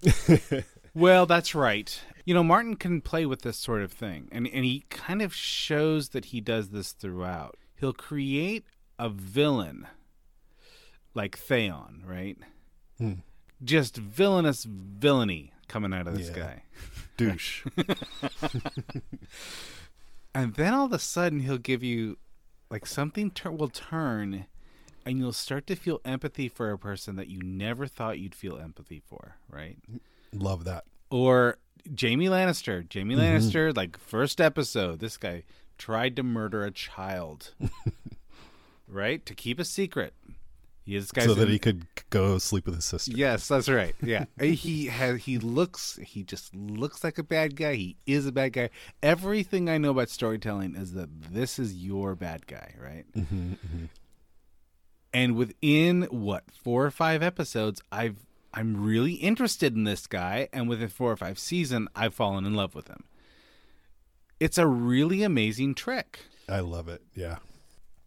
[0.97, 2.01] Well, that's right.
[2.25, 5.35] You know, Martin can play with this sort of thing, and and he kind of
[5.35, 7.57] shows that he does this throughout.
[7.75, 8.65] He'll create
[8.97, 9.89] a villain
[11.13, 12.39] like Theon, right?
[12.99, 13.15] Hmm.
[13.63, 16.37] Just villainous villainy coming out of this Yeah.
[16.37, 16.63] guy.
[17.17, 17.65] Douche.
[20.35, 22.19] and then all of a sudden he'll give you
[22.71, 24.47] like something tur- will turn
[25.07, 28.59] and you'll start to feel empathy for a person that you never thought you'd feel
[28.59, 29.77] empathy for, right?
[30.33, 30.85] Love that.
[31.11, 31.59] Or
[32.01, 32.87] Jaime Lannister.
[32.93, 33.19] Jaime Mhm.
[33.21, 35.45] Lannister, like first episode, this guy
[35.79, 37.53] tried to murder a child,
[38.89, 39.25] right?
[39.27, 40.15] To keep a secret.
[40.87, 43.13] He is guys so that in- he could go sleep with his sister.
[43.15, 43.95] Yes, that's right.
[44.03, 45.23] Yeah, he has.
[45.25, 45.99] He looks.
[46.05, 47.75] He just looks like a bad guy.
[47.75, 48.69] He is a bad guy.
[49.03, 53.05] Everything I know about storytelling is that this is your bad guy, right?
[53.17, 53.55] Mm-hmm,
[55.15, 60.69] And within what four or five episodes, I've I'm really interested in this guy, and
[60.69, 63.05] within four or five season, I've fallen in love with him.
[64.39, 66.21] It's a really amazing trick.
[66.49, 67.03] I love it.
[67.15, 67.39] Yeah.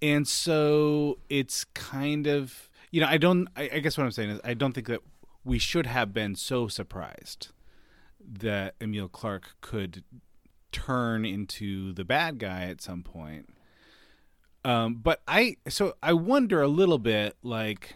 [0.02, 4.30] And so it's kind of, you know, I don't, I, I guess what I'm saying
[4.30, 5.02] is, I don't think that
[5.44, 7.50] we should have been so surprised
[8.22, 10.04] that Emilia Clarke could
[10.72, 13.50] turn into the bad guy at some point.
[14.68, 17.96] Um, but I, so I wonder a little bit, like,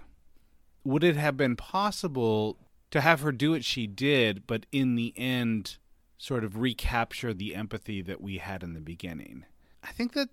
[0.86, 2.58] would it have been possible
[2.92, 5.78] to have her do what she did, but in the end,
[6.18, 9.44] sort of recapture the empathy that we had in the beginning?
[9.84, 10.30] I think that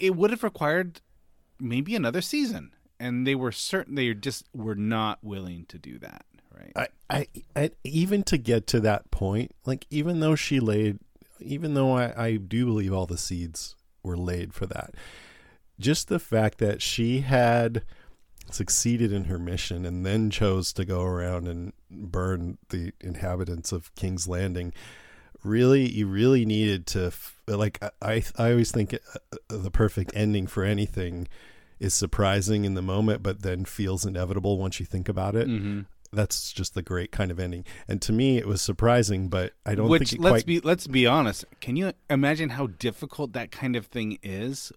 [0.00, 1.00] it would have required
[1.60, 6.24] maybe another season and they were certain they just were not willing to do that
[6.52, 10.98] right I, I, I even to get to that point, like even though she laid,
[11.40, 14.94] even though I, I do believe all the seeds were laid for that,
[15.78, 17.82] just the fact that she had
[18.50, 23.94] succeeded in her mission and then chose to go around and burn the inhabitants of
[23.94, 24.72] King's Landing.
[25.44, 27.10] Really, you really needed to
[27.48, 27.82] like.
[28.00, 31.26] I I, always think uh, the perfect ending for anything
[31.80, 35.86] is surprising in the moment, but then feels inevitable once you think about it Mhm.
[36.12, 37.64] that's just the great kind of ending.
[37.88, 40.46] And to me, it was surprising, but I don't which think it let's quite.
[40.46, 44.70] be let's be honest can you imagine how difficult that kind of thing is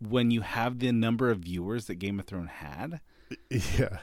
[0.00, 3.00] when you have the number of viewers that game of thrones had
[3.50, 3.98] yeah,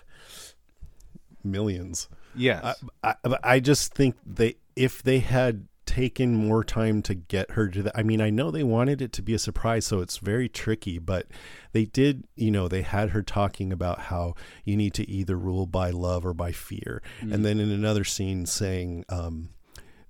[1.43, 2.09] millions.
[2.35, 2.83] Yes.
[3.03, 7.69] I, I, I just think they if they had taken more time to get her
[7.69, 7.97] to that.
[7.97, 10.99] I mean, I know they wanted it to be a surprise, so it's very tricky,
[10.99, 11.27] but
[11.71, 14.35] they did, you know, they had her talking about how
[14.65, 17.01] you need to either rule by love or by fear.
[17.21, 17.33] Mhm.
[17.33, 19.49] And then in another scene saying, um,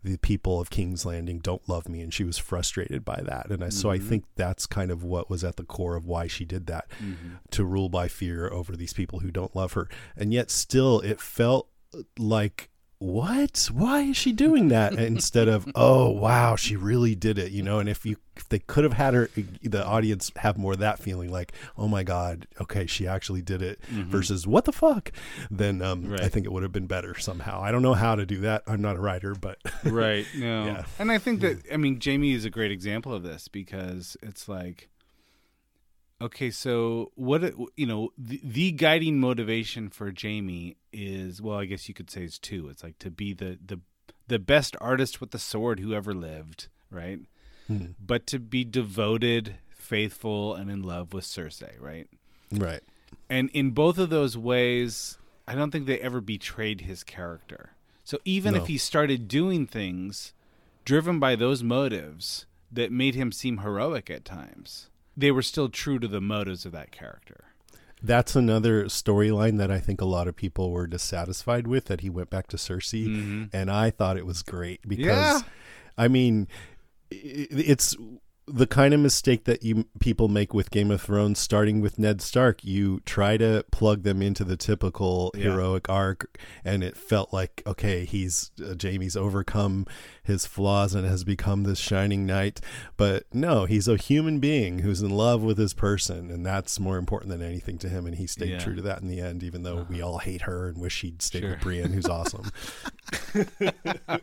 [0.03, 3.49] the people of King's Landing don't love me, and she was frustrated by that.
[3.49, 4.03] And I, so I Mhm.
[4.03, 7.39] think that's kind of what was at the core of why she did that Mhm.
[7.51, 9.89] to rule by fear over these people who don't love her.
[10.15, 11.69] And yet, still, it felt
[12.17, 12.69] like,
[12.99, 13.69] what?
[13.71, 14.93] Why is she doing that?
[14.97, 17.79] Instead of, oh, wow, she really did it, you know?
[17.79, 19.29] And if you, if they could have had her,
[19.63, 23.61] the audience have more of that feeling like, oh my God, okay, she actually did
[23.61, 24.05] it Mhm.
[24.05, 25.11] versus what the fuck,
[25.51, 27.61] then um, I think it would have been better somehow.
[27.61, 28.63] I don't know how to do that.
[28.67, 29.59] I'm not a writer, but.
[29.83, 30.85] right no Yeah.
[30.99, 34.47] and i think that i mean jaime is a great example of this because it's
[34.49, 34.89] like
[36.21, 41.87] okay so what you know the, the guiding motivation for jaime is well i guess
[41.87, 43.79] you could say is two it's like to be the the
[44.27, 47.19] the best artist with the sword who ever lived right
[47.67, 47.87] Hmm.
[47.99, 52.07] but to be devoted faithful and in love with cersei right
[52.49, 52.79] Right.
[53.29, 57.71] and in both of those ways, I don't think they ever betrayed his character.
[58.05, 58.61] So even No.
[58.61, 60.31] if he started doing things
[60.85, 65.97] driven by those motives that made him seem heroic at times, they were still true
[65.99, 67.45] to the motives of that character.
[68.03, 72.09] That's another storyline that I think a lot of people were dissatisfied with that he
[72.11, 73.49] went back to Cersei, Mhm.
[73.51, 75.47] and I thought it was great because, Yeah.
[75.97, 76.47] I mean,
[77.09, 77.95] it's
[78.49, 82.21] the kind of mistake that you people make with Game of Thrones, starting with Ned
[82.21, 82.63] Stark.
[82.63, 85.51] You try to plug them into the typical Yeah.
[85.51, 89.85] heroic arc, and it felt like okay, he's uh, Jaime's overcome
[90.23, 92.61] his flaws and has become this shining knight.
[92.95, 96.97] But no, he's a human being who's in love with his person, and that's more
[96.97, 98.05] important than anything to him.
[98.05, 98.59] And he stayed Yeah.
[98.59, 101.21] true to that in the end, even though we all hate her and wish he'd
[101.21, 101.49] stayed Sure.
[101.51, 102.49] with Brienne, who's awesome.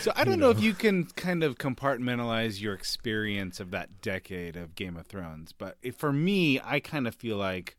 [0.00, 0.50] So I don't know.
[0.50, 5.52] if you can kind of compartmentalize your experience of that decade of Game of Thrones,
[5.52, 7.76] but for me, I kind of feel like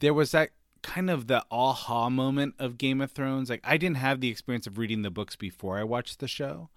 [0.00, 0.50] there was that
[0.82, 3.50] kind of the aha moment of Game of Thrones.
[3.50, 6.70] Like I didn't have the experience of reading the books before I watched the show.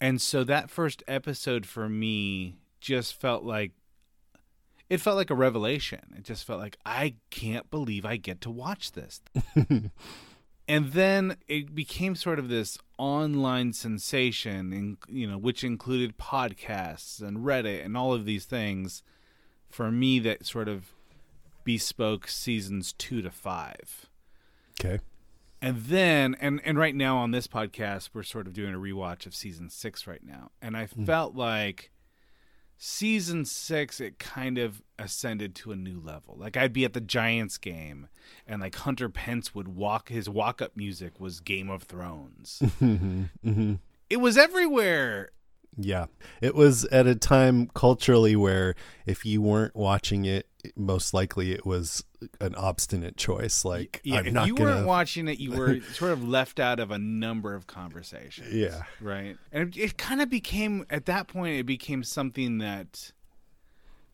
[0.00, 3.72] And so that first episode for me just felt like
[4.88, 6.00] it felt like a revelation.
[6.16, 9.20] It just felt like I can't believe I get to watch this.
[10.68, 17.20] and then it became sort of this online sensation and you know which included podcasts
[17.20, 19.02] and reddit and all of these things
[19.68, 20.94] for me that sort of
[21.64, 24.06] bespoke seasons two to five.
[24.80, 25.00] Okay.
[25.60, 29.26] and then and and right now on this podcast we're sort of doing a rewatch
[29.26, 30.50] of season six right now.
[30.60, 31.06] And i mm.
[31.06, 31.91] felt like
[32.84, 36.34] season six it kind of ascended to a new level.
[36.36, 38.08] Like i'd be at the giants game
[38.44, 42.60] and like hunter pence would walk his walk-up music was game of thrones.
[42.80, 43.74] Hmm hmm
[44.10, 45.30] it was everywhere.
[45.78, 46.06] Yeah.
[46.42, 48.74] It was at a time culturally where
[49.06, 52.04] if you weren't watching it most likely it was
[52.40, 53.64] an obstinate choice.
[53.64, 54.70] Like, yeah, I'm if you gonna.
[54.70, 58.52] weren't watching it, you were sort of left out of a number of conversations.
[58.54, 58.82] Yeah.
[59.00, 59.36] right.
[59.50, 63.12] And it, it kind of became at that point, it became something that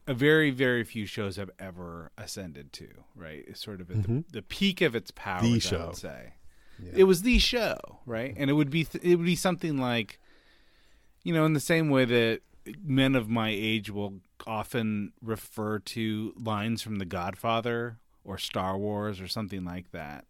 [0.06, 2.88] a very, very few shows have ever ascended to.
[3.14, 4.20] Right, it's sort of at the, mm-hmm.
[4.32, 5.42] the peak of its power.
[5.42, 5.86] The I show.
[5.88, 6.32] would say
[6.94, 7.76] it was the show,
[8.06, 8.34] right?
[8.36, 10.18] And it would be th- it would be something like,
[11.24, 12.40] you know, in the same way that
[12.82, 19.20] men of my age will often refer to lines from The Godfather or Star Wars
[19.20, 20.24] or something like that.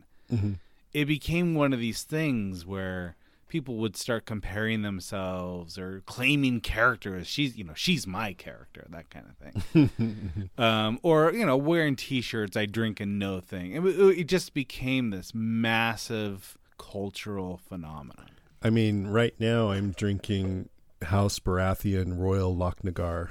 [0.93, 3.17] It became one of these things where
[3.49, 7.27] people would start comparing themselves or claiming characters.
[7.27, 10.51] She's, you know, she's my character, that kind of thing.
[10.59, 13.73] um, or you know, wearing T-shirts, I drink and know thing.
[13.73, 18.31] It, it just became this massive cultural phenomenon.
[18.63, 20.69] I mean, right now I'm drinking
[21.03, 23.31] House Baratheon Royal Lochnagar.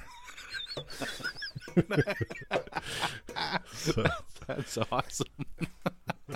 [3.74, 4.06] So,
[4.48, 5.28] That's awesome.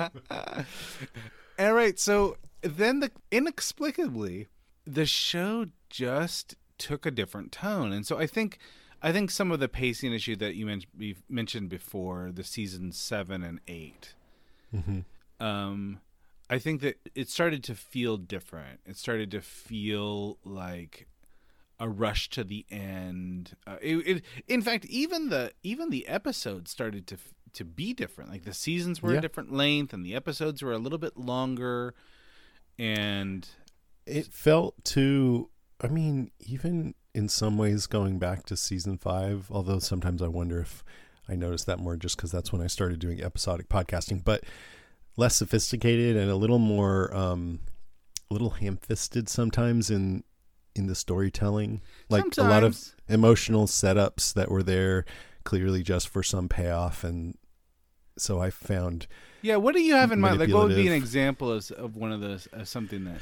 [1.59, 4.47] All right, so then the inexplicably
[4.85, 8.57] the show just took a different tone, and so I think
[9.01, 13.43] I think some of the pacing issue that you men- mentioned before, the season seven
[13.43, 14.15] and 8
[15.39, 15.99] um,
[16.49, 18.79] I think that it started to feel different.
[18.85, 21.07] It started to feel like
[21.81, 23.55] a rush to the end.
[23.65, 27.17] Uh, it, it, in fact, even the even the episodes started to
[27.53, 28.29] to be different.
[28.29, 29.17] Like the seasons were Yeah.
[29.17, 31.93] a different length, and the episodes were a little bit longer.
[32.77, 33.47] And
[34.05, 35.49] it felt too.
[35.81, 40.59] I mean, even in some ways, going back to season five, although sometimes I wonder
[40.59, 40.83] if
[41.27, 44.43] I noticed that more just because that's when I started doing episodic podcasting, but
[45.17, 47.59] less sophisticated and a little more, um,
[48.29, 50.23] a little ham-fisted sometimes in
[50.75, 51.81] in the storytelling.
[52.09, 55.05] Like a lot of emotional setups that were there
[55.43, 57.37] clearly just for some payoff, and
[58.17, 59.07] so I found
[59.41, 60.39] yeah, what do you have in mind?
[60.39, 63.21] Like, what would be an example of of one of those of something that?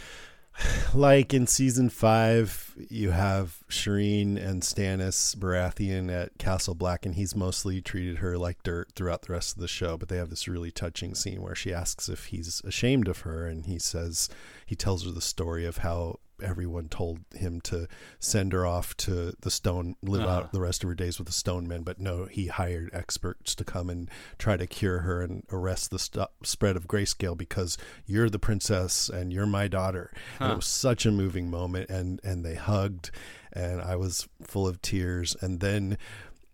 [0.93, 7.35] like in season five, you have Shireen and Stannis Baratheon at Castle Black, and he's
[7.35, 9.97] mostly treated her like dirt throughout the rest of the show.
[9.97, 13.47] But they have this really touching scene where she asks if he's ashamed of her,
[13.47, 14.29] and he says
[14.69, 17.87] he tells her the story of how everyone told him to
[18.19, 20.31] send her off to the stone, live Uh-huh.
[20.31, 21.81] out the rest of her days with the stone men.
[21.83, 25.99] But no, he hired experts to come and try to cure her and arrest the
[25.99, 30.13] stu- spread of grayscale because you're the princess and you're my daughter.
[30.39, 33.11] And it was such a moving moment, and and they hugged,
[33.51, 35.35] and I was full of tears.
[35.41, 35.97] And then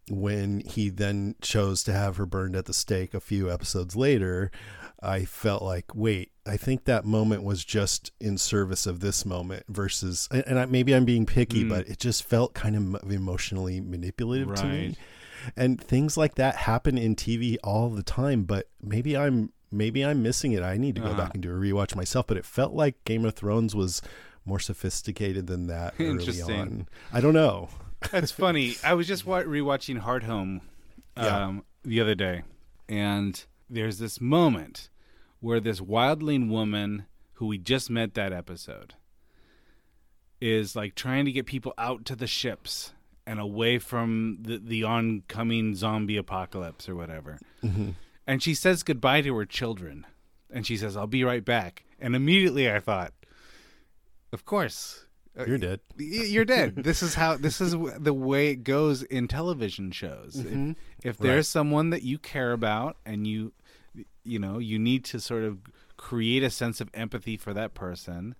[0.09, 4.49] when he then chose to have her burned at the stake a few episodes later,
[5.01, 9.64] I felt like, wait, I think that moment was just in service of this moment
[9.68, 14.54] versus, and I, maybe I'm being picky, but it just felt kind of emotionally manipulative
[14.56, 14.96] to me.
[15.56, 20.22] And things like that happen in TV all the time, but maybe I'm maybe I'm
[20.24, 20.64] missing it.
[20.64, 21.18] I need to go Uh-huh.
[21.18, 22.28] back and do a rewatch myself.
[22.28, 24.02] But it felt like Game of Thrones was
[24.46, 26.60] more sophisticated than that early Interesting.
[26.60, 26.88] on.
[27.12, 27.70] I don't know.
[28.12, 28.76] That's funny.
[28.84, 30.62] I was just rewatching Hardhome um,
[31.18, 31.60] Yeah.
[31.84, 32.43] the other day,
[32.88, 34.89] and there's this moment
[35.46, 38.96] where this wildling woman who we just met that episode
[40.41, 42.93] is like trying to get people out to the ships
[43.28, 47.38] and away from the, the oncoming zombie apocalypse or whatever.
[48.26, 50.08] And she says goodbye to her children.
[50.52, 51.84] And she says, I'll be right back.
[52.00, 53.14] And immediately I thought,
[54.34, 55.06] of course.
[55.39, 55.80] Uh, You're dead.
[55.98, 56.76] you're dead.
[56.78, 60.38] This is how this is the way it goes in television shows.
[60.38, 60.72] Mm-hmm.
[61.04, 63.52] If, if there's someone that you care about and you
[64.26, 65.59] you know, you need to sort of
[65.97, 68.36] create a sense of empathy for that person,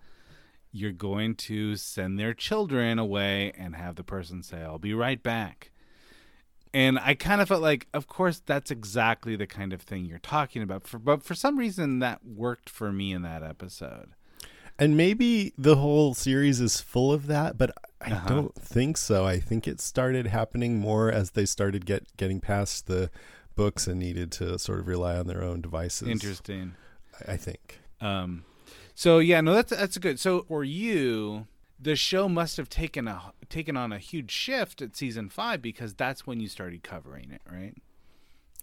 [0.72, 5.22] you're going to send their children away and have the person say, "I'll be right
[5.22, 5.72] back."
[6.74, 10.20] And I kind of felt like, of course, that's exactly the kind of thing you're
[10.20, 10.86] talking about.
[10.86, 14.10] For, but for some reason, that worked for me in that episode.
[14.78, 17.72] And maybe the whole series is full of that, but
[18.02, 18.28] I Uh-huh.
[18.28, 19.26] don't think so.
[19.26, 23.10] I think it started happening more as they started get getting past the
[23.56, 26.08] books and needed to sort of rely on their own devices.
[26.08, 26.76] Interesting.
[27.28, 27.80] I think.
[28.02, 28.44] Um,
[28.94, 30.20] so yeah, no, that's that's good.
[30.20, 31.48] So for you,
[31.80, 35.94] the show must have taken a taken on a huge shift at season five because
[35.94, 37.76] that's when you started covering it, right?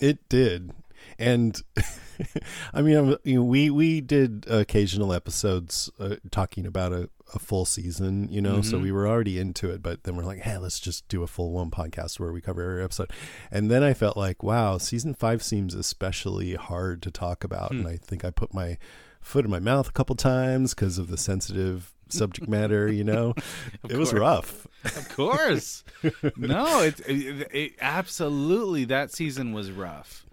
[0.01, 0.72] It did,
[1.18, 1.61] and
[2.74, 7.64] I mean, you know, we we did occasional episodes uh, talking about a, a full
[7.64, 8.82] season, you know, so Mm-hmm.
[8.84, 9.82] we were already into it.
[9.82, 12.62] But then we're like, hey, let's just do a full one podcast where we cover
[12.62, 13.11] every episode.
[13.50, 17.78] And then I felt like, wow, season five seems especially hard to talk about, Hmm.
[17.80, 18.78] and I think I put my
[19.20, 22.90] foot in my mouth a couple times because of the sensitive subject matter.
[22.92, 23.34] You know,
[23.88, 24.66] it was rough.
[24.84, 25.84] Of course,
[26.36, 30.26] no, it, it, it absolutely that season was rough.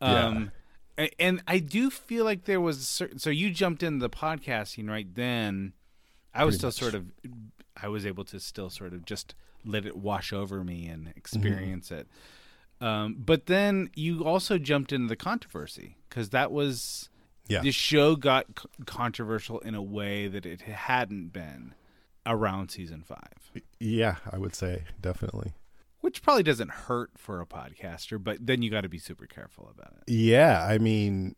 [0.00, 0.52] Um,
[0.98, 1.08] yeah.
[1.18, 3.18] and I do feel like there was a certain.
[3.18, 5.72] So you jumped into the podcasting right then.
[6.34, 6.92] I was Pretty still much.
[6.92, 7.06] sort of,
[7.80, 9.34] I was able to still sort of just
[9.64, 12.00] let it wash over me and experience mm-hmm.
[12.00, 12.08] it.
[12.80, 17.08] Um, but then you also jumped into the controversy because that was
[17.48, 17.60] yeah.
[17.60, 21.74] the show got c- controversial in a way that it hadn't been
[22.26, 23.62] around season five.
[23.80, 25.52] Yeah, I would say definitely.
[26.00, 29.70] Which probably doesn't hurt for a podcaster, but then you got to be super careful
[29.74, 30.12] about it.
[30.12, 31.34] Yeah, I mean,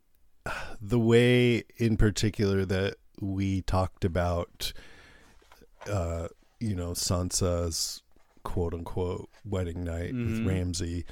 [0.81, 4.73] the way in particular that we talked about,
[5.89, 6.27] uh,
[6.59, 8.03] you know, Sansa's
[8.43, 10.45] quote unquote wedding night mm-hmm.
[10.45, 11.05] with Ramsay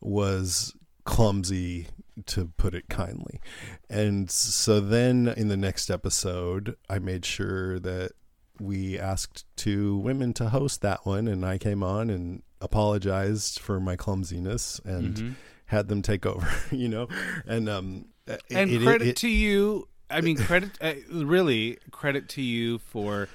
[0.00, 0.74] was
[1.04, 1.88] clumsy
[2.26, 3.40] to put it kindly.
[3.88, 8.12] And so then in the next episode, I made sure that
[8.60, 13.80] we asked two women to host that one and I came on and apologized for
[13.80, 15.30] my clumsiness and mm-hmm.
[15.66, 17.08] had them take over, you know.
[17.46, 18.06] And um
[18.50, 19.88] and it, credit it, it, to you.
[20.08, 23.28] I mean credit uh, really credit to you for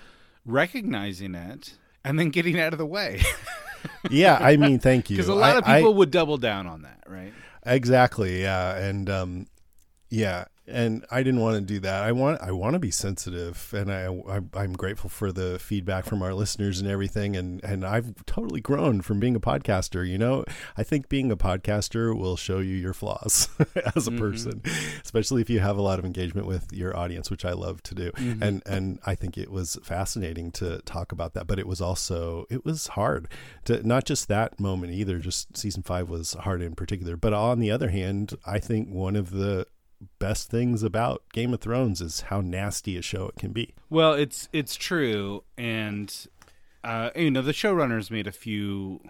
[0.45, 1.73] recognizing it
[2.03, 3.21] and then getting out of the way.
[4.09, 5.17] yeah, I mean, thank you.
[5.17, 7.34] Because a lot I, of people I, would double down on that, right?
[7.65, 8.41] Exactly.
[8.41, 9.47] Yeah, and um,
[10.09, 12.03] yeah, and I didn't want to do that.
[12.03, 14.05] I want I want to be sensitive, and I,
[14.53, 17.36] I am grateful for the feedback from our listeners and everything.
[17.36, 20.07] And and I've totally grown from being a podcaster.
[20.07, 20.43] You know,
[20.76, 23.47] I think being a podcaster will show you your flaws
[23.95, 24.20] as a mm-hmm.
[24.20, 24.61] person,
[25.03, 27.95] especially if you have a lot of engagement with your audience, which I love to
[27.95, 28.11] do.
[28.11, 28.43] Mm-hmm.
[28.43, 32.45] And and I think it was fascinating to talk about that, but it was also
[32.49, 33.28] it was hard
[33.66, 35.20] to not just that moment either.
[35.20, 39.16] Just season five was hard in particular, but on the other hand, I think one
[39.16, 39.68] of the
[40.19, 43.73] best things about Game of Thrones is how nasty a show it can be.
[43.89, 46.13] Well, it's it's true, and
[46.83, 49.01] uh, you know the showrunners made a few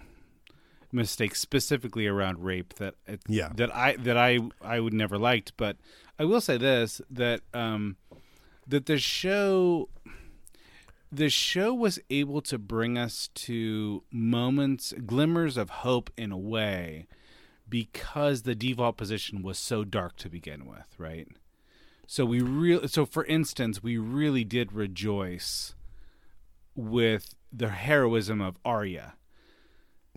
[0.91, 5.53] mistakes specifically around rape that it, yeah that I that I I would never liked,
[5.57, 5.77] but
[6.17, 7.97] I will say this that um
[8.67, 9.89] that the show
[11.11, 17.07] the show was able to bring us to moments glimmers of hope in a way
[17.67, 21.27] because the default position was so dark to begin with, right?
[22.07, 25.75] So we really so for instance, we really did rejoice
[26.75, 29.15] with the heroism of Arya.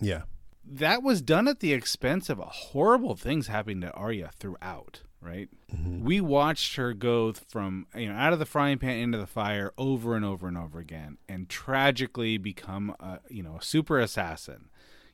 [0.01, 0.23] Yeah.
[0.65, 5.49] That was done at the expense of horrible things happening to Arya throughout, right?
[5.75, 6.05] Mm-hmm.
[6.05, 9.73] We watched her go from you know out of the frying pan into the fire
[9.79, 14.69] over and over and over again and tragically become a you know a super assassin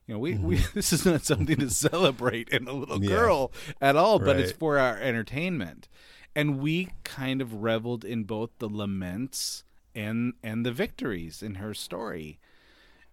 [0.07, 0.47] you know, we, mm-hmm.
[0.47, 3.11] we this is not something to celebrate in a little yeah.
[3.11, 4.41] girl at all, but right.
[4.41, 5.89] it's for our entertainment.
[6.37, 11.75] And we kind of reveled in both the laments and and the victories in her
[11.75, 12.39] story.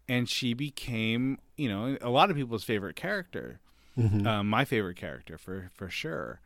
[0.09, 3.59] And she became, you know, a lot of people's favorite character.
[3.97, 4.25] Mm-hmm.
[4.25, 6.41] Uh, my favorite character for for sure.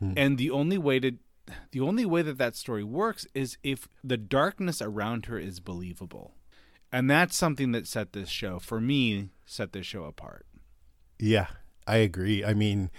[0.00, 0.14] Mm-hmm.
[0.16, 1.12] And the only way to
[1.72, 6.34] the only way that that story works is if the darkness around her is believable
[6.92, 10.46] and that's something that set this show for me set this show apart
[11.18, 11.46] yeah
[11.86, 12.90] i agree i mean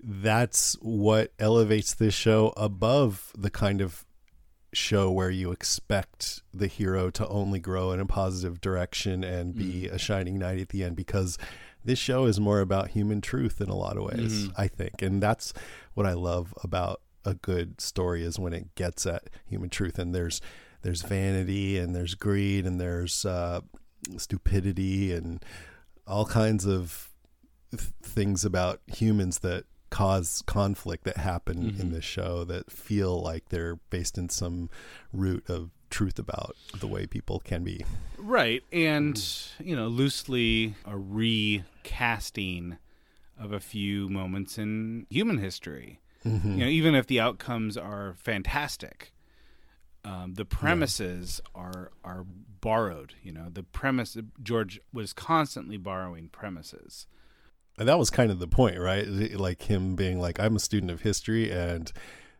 [0.00, 4.04] that's what elevates this show above the kind of
[4.72, 9.88] show where you expect the hero to only grow in a positive direction and be
[9.88, 9.92] mm.
[9.92, 11.38] a shining knight at the end because
[11.82, 14.60] this show is more about human truth in a lot of ways mm-hmm.
[14.60, 15.54] i think and that's
[15.94, 20.14] what i love about a good story is when it gets at human truth and
[20.14, 20.40] there's
[20.86, 23.60] there's vanity and there's greed and there's uh,
[24.18, 25.44] stupidity and
[26.06, 27.08] all kinds of
[27.72, 31.80] th- things about humans that cause conflict that happen mm-hmm.
[31.80, 34.70] in this show that feel like they're based in some
[35.12, 37.84] root of truth about the way people can be.
[38.16, 38.62] Right.
[38.70, 39.20] And,
[39.58, 42.78] you know, loosely a recasting
[43.36, 45.98] of a few moments in human history.
[46.24, 46.52] Mm-hmm.
[46.52, 49.12] You know, even if the outcomes are fantastic,
[50.06, 51.62] um, the premises yeah.
[51.62, 52.24] are are
[52.60, 53.14] borrowed.
[53.22, 57.06] You know, the premise George was constantly borrowing premises.
[57.78, 59.06] And that was kind of the point, right?
[59.06, 61.92] Like him being like, "I'm a student of history, and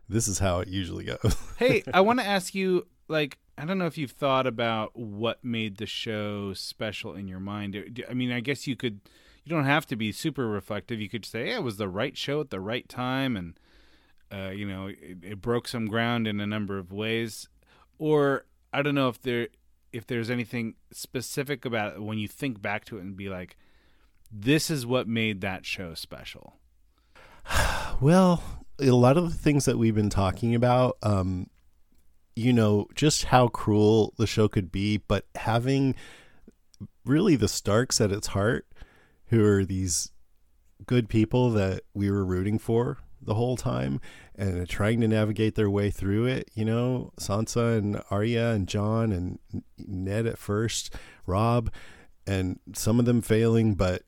[0.07, 3.77] this is how it usually goes." hey, I want to ask you, like, I don't
[3.77, 8.01] know if you've thought about what made the show special in your mind.
[8.09, 9.01] I mean, I guess you could.
[9.43, 10.99] You don't have to be super reflective.
[10.99, 13.59] You could say, "Yeah, it was the right show at the right time," and
[14.31, 17.47] uh, you know, it, it broke some ground in a number of ways
[17.97, 19.47] or I don't know if there
[19.93, 23.57] if there's anything specific about it when you think back to it and be like,
[24.31, 26.57] this is what made that show special.
[27.99, 28.43] Well,
[28.79, 31.49] a lot of the things that we've been talking about, um,
[32.35, 35.95] you know, just how cruel the show could be, but having
[37.03, 38.67] really the Starks at its heart,
[39.29, 40.11] who are these
[40.85, 44.01] good people that we were rooting for the whole time
[44.35, 49.11] and trying to navigate their way through it, you know, Sansa and Arya and Jon
[49.11, 49.37] and
[49.77, 50.95] Ned at first,
[51.27, 51.71] Robb,
[52.25, 54.01] and some of them failing, but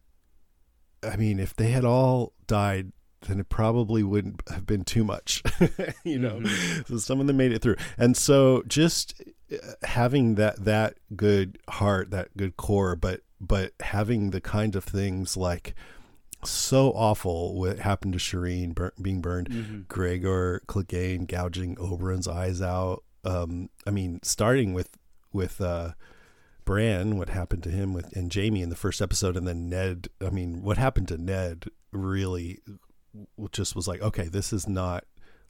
[1.03, 2.91] I mean, if they had all died
[3.28, 5.43] then it probably wouldn't have been too much,
[6.03, 6.39] you know.
[6.39, 6.82] Mm-hmm.
[6.88, 11.59] So some of them made it through, and so just uh, having that that good
[11.70, 15.74] heart, that good core, but but having the kind of things like
[16.43, 19.81] so awful what happened to Shireen bur- being burned, mm-hmm.
[19.87, 23.03] Gregor Clegane gouging Oberyn's eyes out.
[23.23, 24.97] Um, I mean, starting with
[25.33, 25.91] with uh,
[26.65, 30.07] Bran, what happened to him with and Jaime in the first episode, and then Ned.
[30.21, 32.59] I mean, what happened to Ned really
[33.51, 35.03] just was like, okay, this is not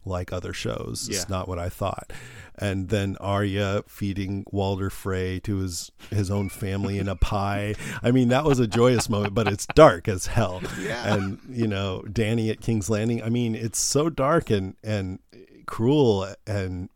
[0.05, 1.07] like other shows.
[1.09, 1.17] Yeah.
[1.17, 2.11] It's not what I thought.
[2.55, 7.75] And then Arya feeding Walder Frey to his his own family in a pie.
[8.03, 10.61] I mean, that was a joyous moment, but it's dark as hell.
[10.79, 11.13] Yeah.
[11.13, 13.23] And you know, Dany at King's Landing.
[13.23, 15.19] I mean, it's so dark and and
[15.65, 16.89] cruel and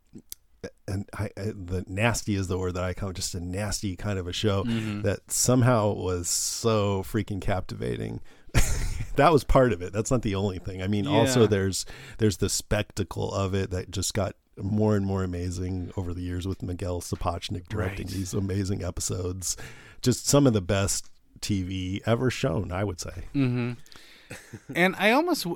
[0.87, 4.27] and I, the nasty is the word that I call just a nasty kind of
[4.27, 5.01] a show mm-hmm.
[5.01, 8.21] that somehow was so freaking captivating
[9.15, 9.93] that was part of it.
[9.93, 10.81] That's not the only thing.
[10.81, 11.11] I mean, yeah.
[11.11, 11.85] also there's
[12.17, 16.47] there's the spectacle of it that just got more and more amazing over the years
[16.47, 18.15] with Miguel Sapochnik directing right.
[18.15, 19.57] these amazing episodes.
[20.01, 23.25] Just some of the best TV ever shown, I would say.
[23.33, 23.73] Mm-hmm.
[24.75, 25.47] and I almost,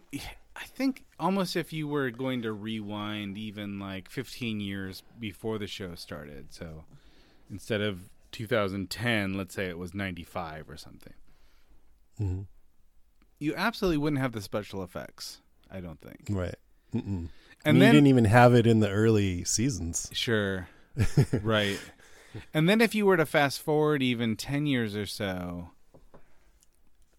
[0.55, 5.67] I think almost if you were going to rewind even like 15 years before the
[5.67, 6.85] show started, so
[7.51, 11.13] instead of 2010, let's say it was 95 or something.
[12.19, 12.41] Mm-hmm
[13.39, 15.41] you absolutely wouldn't have the special effects.
[15.69, 16.27] I don't think.
[16.29, 16.55] Right.
[16.93, 17.29] Mm-mm.
[17.65, 20.09] And then, you didn't even have it in the early seasons.
[20.13, 20.69] Sure.
[21.41, 21.79] right.
[22.53, 25.71] And then if you were to fast forward even 10 years or so,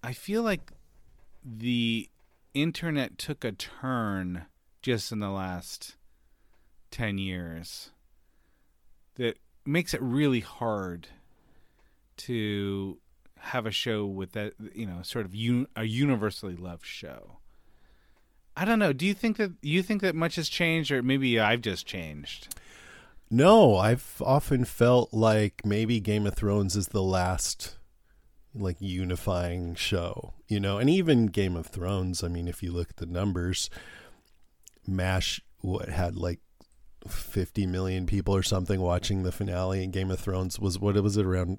[0.02, 0.72] I feel like
[1.44, 2.08] the
[2.54, 4.46] internet took a turn
[4.82, 5.96] just in the last
[6.90, 7.90] 10 years
[9.16, 11.08] that makes it really hard
[12.16, 12.98] to
[13.40, 17.38] have a show with that you know sort of un- a universally loved show.
[18.56, 18.92] I don't know.
[18.92, 22.56] Do you think that you think that much has changed, or maybe I've just changed?
[23.30, 27.76] No, I've often felt like maybe Game of Thrones is the last
[28.54, 32.24] like unifying show, you know, and even Game of Thrones.
[32.24, 33.70] I mean, if you look at the numbers,
[34.86, 36.40] Mash what had like
[37.06, 41.16] 50 million people or something watching the finale and Game of Thrones was what was
[41.16, 41.58] it around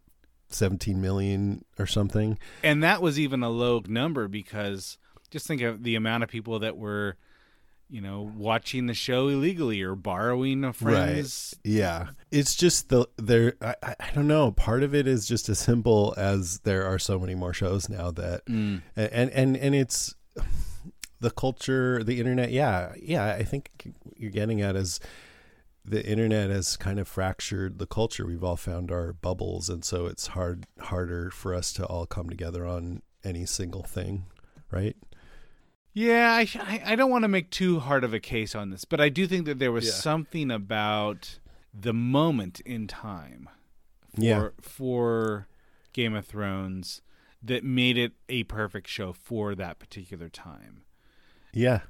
[0.50, 2.38] 17 million or something.
[2.64, 4.97] And that was even a low number because
[5.30, 7.16] just think of the amount of people that were,
[7.89, 11.56] you know, watching the show illegally or borrowing a friend's.
[11.66, 11.72] Right.
[11.72, 12.08] Yeah.
[12.32, 13.56] It's just the there.
[13.62, 14.52] I, I don't know.
[14.52, 18.12] Part of it is just as simple as there are so many more shows now
[18.12, 18.82] that, mm.
[18.95, 20.16] and and and it's
[21.20, 22.52] the culture, the internet.
[22.52, 23.34] Yeah, yeah.
[23.34, 25.00] I think you're getting at is
[25.86, 28.26] the internet has kind of fractured the culture.
[28.26, 32.30] We've all found our bubbles, and so it's hard harder for us to all come
[32.30, 34.26] together on any single thing,
[34.72, 34.96] right?
[35.94, 39.02] Yeah, I I don't want to make too hard of a case on this, but
[39.02, 39.92] I do think that there was yeah.
[39.92, 41.40] something about
[41.74, 43.50] the moment in time
[44.16, 44.50] for yeah.
[44.62, 45.48] for
[45.94, 47.02] Game of Thrones
[47.42, 50.84] that made it a perfect show for that particular time.
[51.54, 51.82] Yeah.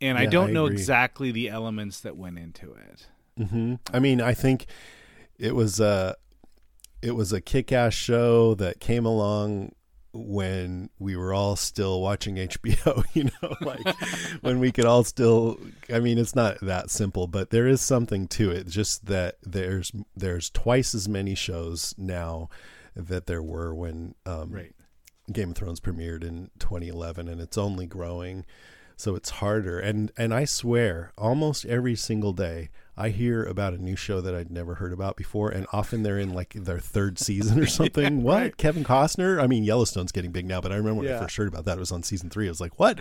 [0.00, 3.08] And yeah, I don't I know exactly the elements that went into it.
[3.40, 3.74] Mm-hmm.
[3.92, 4.66] I mean, I think
[5.38, 6.16] it was a
[7.02, 9.72] it was a kick-ass show that came along
[10.12, 13.96] when we were all still watching HBO, you know, like
[14.42, 15.58] when we could all still
[15.92, 19.92] I mean it's not that simple, but there is something to it just that there's
[20.16, 22.48] there's twice as many shows now
[22.94, 24.74] that there were when um, right.
[25.32, 28.44] Game of Thrones premiered in 2011 and it's only growing
[28.96, 32.70] so it's harder and and I swear almost every single day
[33.00, 36.18] I hear about a new show that I'd never heard about before, and often they're
[36.18, 38.18] in like their third season or something.
[38.18, 38.42] yeah, what?
[38.42, 38.56] Right.
[38.58, 39.42] Kevin Costner?
[39.42, 41.16] I mean, Yellowstone's getting big now, but I remember when yeah.
[41.16, 42.46] I first heard about that, it was on season three.
[42.46, 42.98] I was like, what?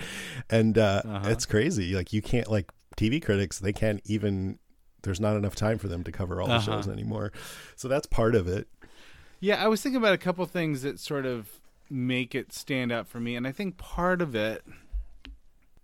[0.49, 1.29] And uh, uh-huh.
[1.29, 1.95] it's crazy.
[1.95, 4.57] Like, you can't, like, TV critics, they can't even,
[5.01, 6.77] there's not enough time for them to cover all the uh-huh.
[6.77, 7.33] shows anymore.
[7.75, 8.69] So that's part of it.
[9.41, 13.05] Yeah, I was thinking about a couple things that sort of make it stand out
[13.05, 14.63] for me, and I think part of it.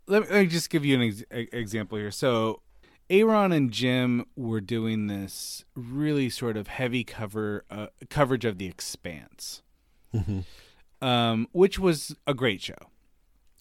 [0.07, 2.11] Let me, let me just give you an ex- example here.
[2.11, 2.61] So
[3.09, 8.65] Aaron and Jim were doing this really sort of heavy cover uh, coverage of The
[8.65, 9.61] Expanse,
[10.13, 10.39] mm-hmm.
[11.05, 12.77] um, which was a great show.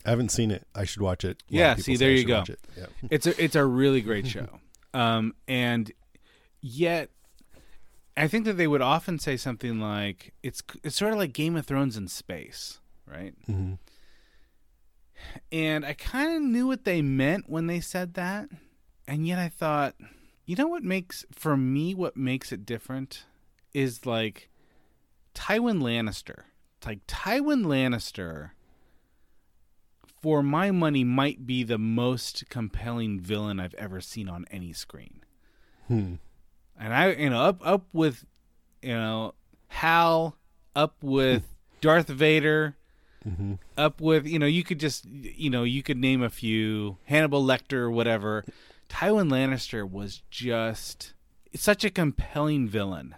[0.04, 0.66] I haven't seen it.
[0.74, 1.42] I should watch it.
[1.48, 2.44] yeah, see, there you go.
[2.48, 2.60] It.
[2.76, 2.86] Yeah.
[3.10, 4.48] It's a it's a really great show,
[4.92, 5.90] um, and
[6.60, 7.10] yet
[8.16, 11.56] I think that they would often say something like it's it's sort of like Game
[11.56, 13.34] of Thrones in space, right?
[13.48, 13.74] Mm-hmm.
[15.50, 18.48] And I kind of knew what they meant when they said that,
[19.06, 19.94] and yet I thought,
[20.46, 23.24] you know what makes for me what makes it different
[23.72, 24.48] is like
[25.34, 26.44] Tywin Lannister.
[26.78, 28.50] It's like Tywin Lannister
[30.22, 35.22] for my money might be the most compelling villain I've ever seen on any screen.
[35.88, 36.14] Hmm.
[36.78, 38.24] And I you know up up with
[38.82, 39.34] you know
[39.68, 40.36] Hal
[40.74, 41.42] up with
[41.80, 42.76] Darth Vader
[43.26, 43.54] Mm-hmm.
[43.78, 47.42] up with you know you could just you know you could name a few Hannibal
[47.42, 48.44] Lecter whatever.
[48.88, 51.14] Tywin Lannister was just
[51.54, 53.14] such a compelling villain,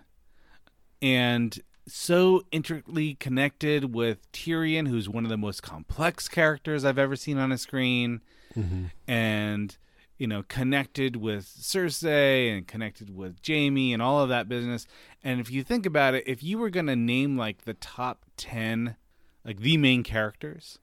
[1.03, 1.59] and
[1.89, 7.39] so intricately connected with Tyrion, who's one of the most complex characters I've ever seen
[7.39, 8.23] on a screen,
[8.57, 8.85] Mm-hmm.
[9.07, 9.77] and
[10.17, 14.87] you know connected with Cersei and connected with Jaime and all of that business.
[15.23, 18.25] And if you think about it, if you were going to name like the top
[18.39, 18.97] ten
[19.45, 20.79] like the main characters,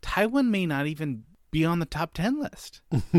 [0.00, 2.80] Tywin may not even be on the top 10 list.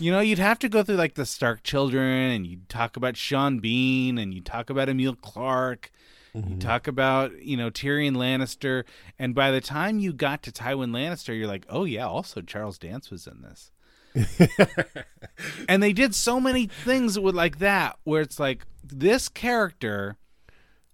[0.00, 3.14] you know, you'd have to go through like the Stark children and you'd talk about
[3.14, 5.92] Sean Bean and you'd talk about Emilia Clarke.
[6.34, 6.58] You mm-hmm.
[6.60, 8.84] talk about, you know, Tyrion Lannister.
[9.18, 12.78] And by the time you got to Tywin Lannister, you're like, oh, yeah, also Charles
[12.78, 13.70] Dance was in this.
[15.68, 20.16] and they did so many things with like that where it's like this character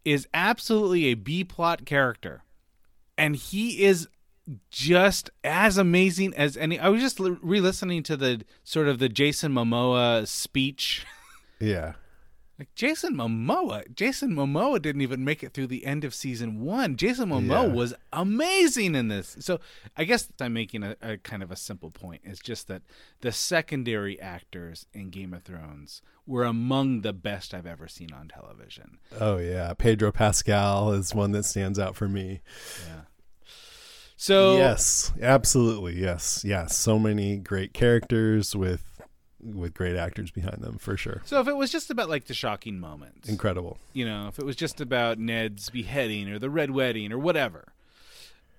[0.05, 2.43] is absolutely a B plot character
[3.17, 4.09] and he is
[4.71, 6.79] just as amazing as any.
[6.79, 11.07] I was just re-listening to the sort of the Jason Momoa speech.
[11.61, 11.93] Yeah.
[12.59, 16.97] Like Jason Momoa, Jason Momoa didn't even make it through the end of season one.
[16.97, 17.73] Jason Momoa Yeah.
[17.73, 19.37] was amazing in this.
[19.39, 19.61] So
[19.97, 22.23] I guess I'm making a, a kind of a simple point.
[22.25, 22.83] It's just that
[23.21, 28.27] the secondary actors in Game of Thrones were among the best I've ever seen on
[28.27, 28.99] television.
[29.21, 32.43] Oh yeah, Pedro Pascal is one that stands out for me.
[34.23, 36.77] So yes, absolutely, yes, yes.
[36.77, 38.85] So many great characters with
[39.43, 41.23] with great actors behind them for sure.
[41.25, 43.79] So if it was just about like the shocking moments, Incredible.
[43.93, 47.73] you know, if it was just about Ned's beheading or the red wedding or whatever,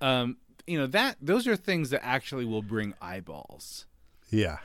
[0.02, 0.36] um,
[0.66, 3.86] you know that those are things that actually will bring eyeballs.
[4.28, 4.58] Yeah.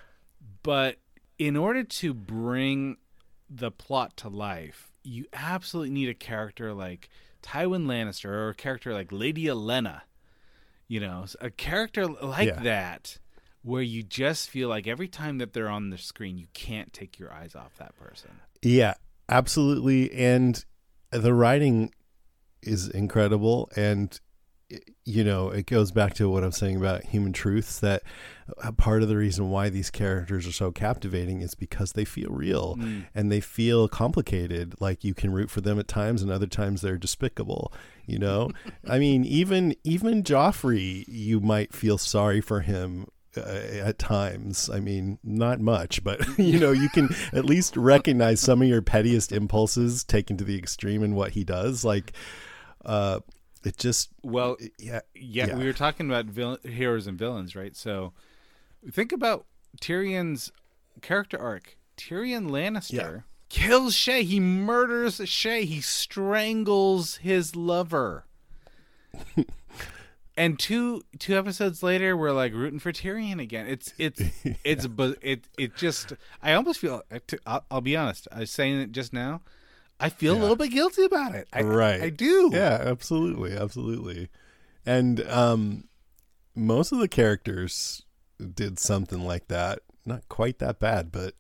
[0.64, 0.98] But
[1.38, 2.98] in order to bring
[3.50, 7.08] the plot to life, you absolutely need a character like
[7.42, 10.02] Tywin Lannister or a character like Lady Olenna.
[10.90, 12.64] You know, a character like Yeah.
[12.64, 13.20] that
[13.62, 17.18] where you just feel like every time that they're on the screen, you can't take
[17.20, 18.32] your eyes off that person.
[18.62, 18.96] Yeah,
[19.30, 20.12] absolutely.
[20.12, 20.66] And
[21.12, 21.94] the writing
[22.62, 23.70] is incredible.
[23.76, 24.20] And,
[25.06, 28.04] you know, it goes back to what I'm saying about human truths that
[28.60, 32.30] a part of the reason why these characters are so captivating is because they feel
[32.30, 33.06] real Mm.
[33.16, 34.76] and they feel complicated.
[34.80, 37.74] Like you can root for them at times and other times they're despicable,
[38.06, 38.52] you know?
[38.88, 43.08] I mean, even, even Joffrey, you might feel sorry for him
[43.38, 44.70] uh, at times.
[44.70, 48.82] I mean, not much, but you know, you can at least recognize some of your
[48.82, 51.84] pettiest impulses taken to the extreme in what he does.
[51.86, 52.14] Like,
[52.86, 53.20] uh,
[53.64, 55.56] it just Well, yeah, yeah, yeah.
[55.58, 57.76] we were talking about vil- heroes and villains, right?
[57.76, 58.14] So
[58.92, 59.46] think about
[59.82, 60.52] Tyrion's
[61.02, 61.78] character arc.
[61.98, 63.20] Tyrion Lannister Yeah.
[63.50, 64.24] kills Shae.
[64.24, 65.64] He murders Shae.
[65.66, 68.26] He strangles his lover.
[70.38, 73.68] and two two episodes later, we're like rooting for Tyrion again.
[73.68, 74.22] It's it's
[74.64, 76.14] it's bu- it it just.
[76.42, 77.02] I almost feel.
[77.46, 78.28] I'll, I'll be honest.
[78.32, 79.42] I was saying it just now.
[80.00, 81.48] I feel a little bit guilty about it.
[81.52, 82.02] I, right.
[82.02, 82.50] I do.
[82.54, 84.30] Yeah, absolutely, absolutely.
[84.86, 85.90] And um,
[86.56, 88.04] most of the characters
[88.54, 89.80] did something like that.
[90.06, 91.36] Not quite that bad, but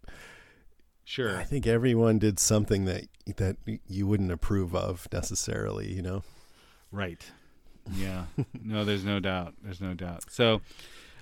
[1.09, 1.35] Sure.
[1.35, 3.05] I think everyone did something that
[3.37, 3.57] that
[3.87, 5.91] you wouldn't approve of necessarily.
[5.91, 6.23] You know.
[6.91, 7.25] Right.
[7.95, 8.25] Yeah.
[8.63, 9.55] no, there's no doubt.
[9.63, 10.25] There's no doubt.
[10.29, 10.61] So,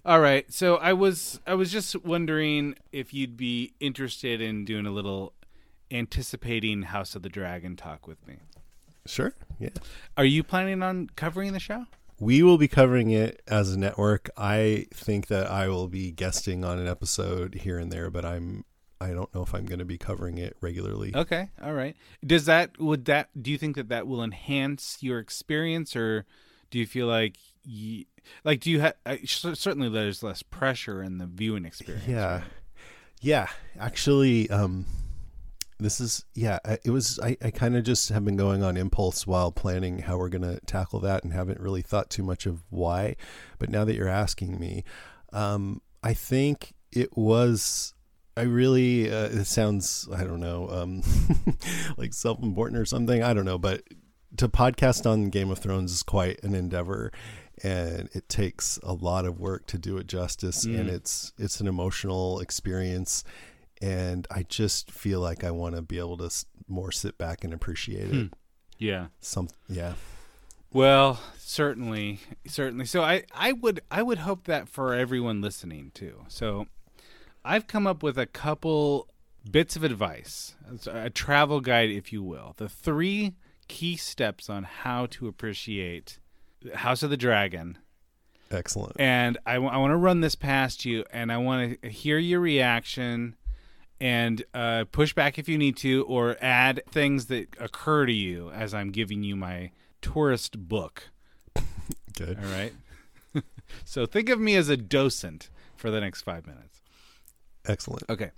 [0.05, 0.51] all right.
[0.51, 5.31] So I was I was just wondering if you'd be interested in doing a little
[5.91, 8.37] anticipating House of the Dragon talk with me.
[9.05, 9.33] Sure.
[9.59, 9.69] Yeah.
[10.17, 11.85] Are you planning on covering the show?
[12.19, 14.29] We will be covering it as a network.
[14.35, 18.65] I think that I will be guesting on an episode here and there, but I'm
[18.99, 21.11] I don't know if I'm going to be covering it regularly.
[21.15, 21.49] Okay.
[21.61, 21.95] All right.
[22.25, 26.25] Does that would that do you think that that will enhance your experience or
[26.71, 28.05] do you feel like you,
[28.43, 32.07] like do you have certainly there's less pressure in the viewing experience.
[32.07, 32.33] Yeah.
[32.33, 32.43] right?
[33.21, 33.47] Yeah,
[33.79, 34.85] actually um
[35.79, 39.27] this is yeah, it was I I kind of just have been going on impulse
[39.27, 42.63] while planning how we're going to tackle that and haven't really thought too much of
[42.69, 43.15] why.
[43.59, 44.83] But now that you're asking me,
[45.33, 47.93] um I think it was
[48.35, 51.01] I really uh, it sounds I don't know um,
[51.97, 53.81] like self important or something I don't know, but
[54.37, 57.11] to podcast on Game of Thrones is quite an endeavor,
[57.63, 60.79] and it takes a lot of work to do it justice, mm.
[60.79, 63.23] and it's it's an emotional experience,
[63.81, 66.29] and I just feel like I want to be able to
[66.67, 68.13] more sit back and appreciate it.
[68.13, 68.25] Hmm.
[68.77, 69.07] Yeah.
[69.19, 69.93] Some yeah.
[70.71, 72.85] Well, certainly, certainly.
[72.85, 76.25] So I, I would, I would hope that for everyone listening too.
[76.27, 76.67] So,
[77.45, 79.07] I've come up with a couple
[79.49, 80.55] bits of advice,
[80.85, 82.53] a travel guide, if you will.
[82.57, 83.35] The three
[83.69, 86.19] key steps on how to appreciate
[86.73, 87.77] House of the Dragon.
[88.51, 88.97] Excellent.
[88.99, 92.17] And I, w- I want to run this past you, and I want to hear
[92.17, 93.35] your reaction
[93.99, 98.51] and uh, push back if you need to, or add things that occur to you
[98.51, 99.71] as I'm giving you my
[100.01, 101.09] tourist book.
[102.17, 102.37] Good.
[102.37, 102.73] All right.
[103.85, 106.81] so think of me as a docent for the next five minutes.
[107.65, 108.03] Excellent.
[108.09, 108.31] Okay.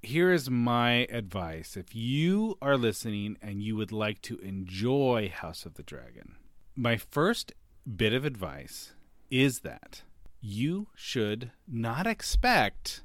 [0.00, 1.76] Here is my advice.
[1.76, 6.36] If you are listening and you would like to enjoy House of the Dragon,
[6.76, 7.52] my first
[7.96, 8.92] bit of advice
[9.30, 10.02] is that
[10.40, 13.02] you should not expect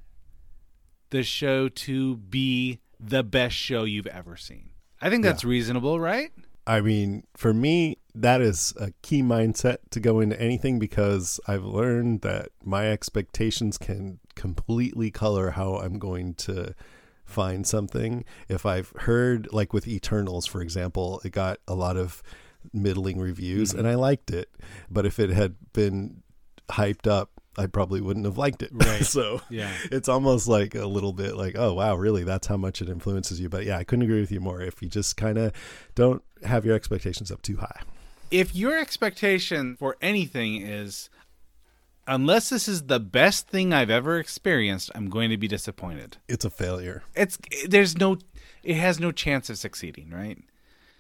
[1.14, 4.72] the show to be the best show you've ever seen.
[5.00, 5.50] I think that's yeah.
[5.52, 6.32] reasonable, right?
[6.66, 11.66] I mean, for me, that is a key mindset to go into anything because I've
[11.66, 16.74] learned that my expectations can completely color how I'm going to
[17.26, 18.26] find something.
[18.50, 22.24] If I've heard, like with Eternals, for example, it got a lot of
[22.74, 23.80] middling reviews mm-hmm.
[23.80, 24.50] and I liked it.
[24.90, 26.24] But if it had been
[26.72, 28.72] hyped up I probably wouldn't have liked it.
[28.84, 29.06] Right.
[29.06, 32.24] so yeah, it's almost like a little bit like, oh wow, really?
[32.24, 33.50] That's how much it influences you.
[33.50, 34.62] But yeah, I couldn't agree with you more.
[34.62, 35.54] If you just kind of
[35.96, 37.82] don't have your expectations up too high.
[38.32, 41.10] If your expectation for anything is,
[42.08, 46.18] unless this is the best thing I've ever experienced, I'm going to be disappointed.
[46.28, 47.04] It's a failure.
[47.16, 47.38] It's
[47.68, 48.18] there's no,
[48.64, 50.40] it has no chance of succeeding, right?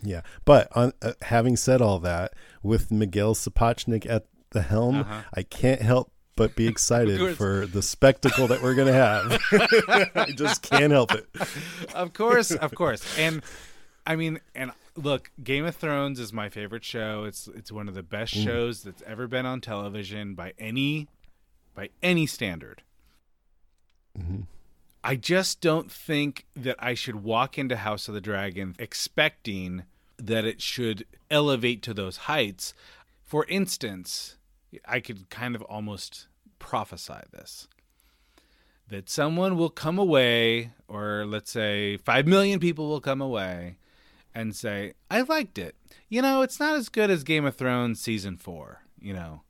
[0.01, 5.21] Yeah, but on uh, having said all that, with Miguel Sapochnik at the helm, uh-huh.
[5.33, 9.39] I can't help but be excited for the spectacle that we're going to have.
[10.15, 11.27] I just can't help it.
[11.93, 13.17] Of course, of course.
[13.17, 13.43] And
[14.05, 17.23] I mean, and look, Game of Thrones is my favorite show.
[17.25, 18.43] It's it's one of the best mm.
[18.43, 21.07] shows that's ever been on television by any
[21.75, 22.81] by any standard.
[24.17, 24.41] Mm-hmm.
[25.03, 29.83] I just don't think that I should walk into House of the Dragon expecting
[30.17, 32.73] that it should elevate to those heights.
[33.25, 34.37] For instance,
[34.87, 36.27] I could kind of almost
[36.59, 37.67] prophesy this
[38.89, 43.77] that someone will come away, or let's say 5 million people will come away
[44.35, 45.75] and say, I liked it.
[46.09, 49.41] You know, it's not as good as Game of Thrones season four, you know.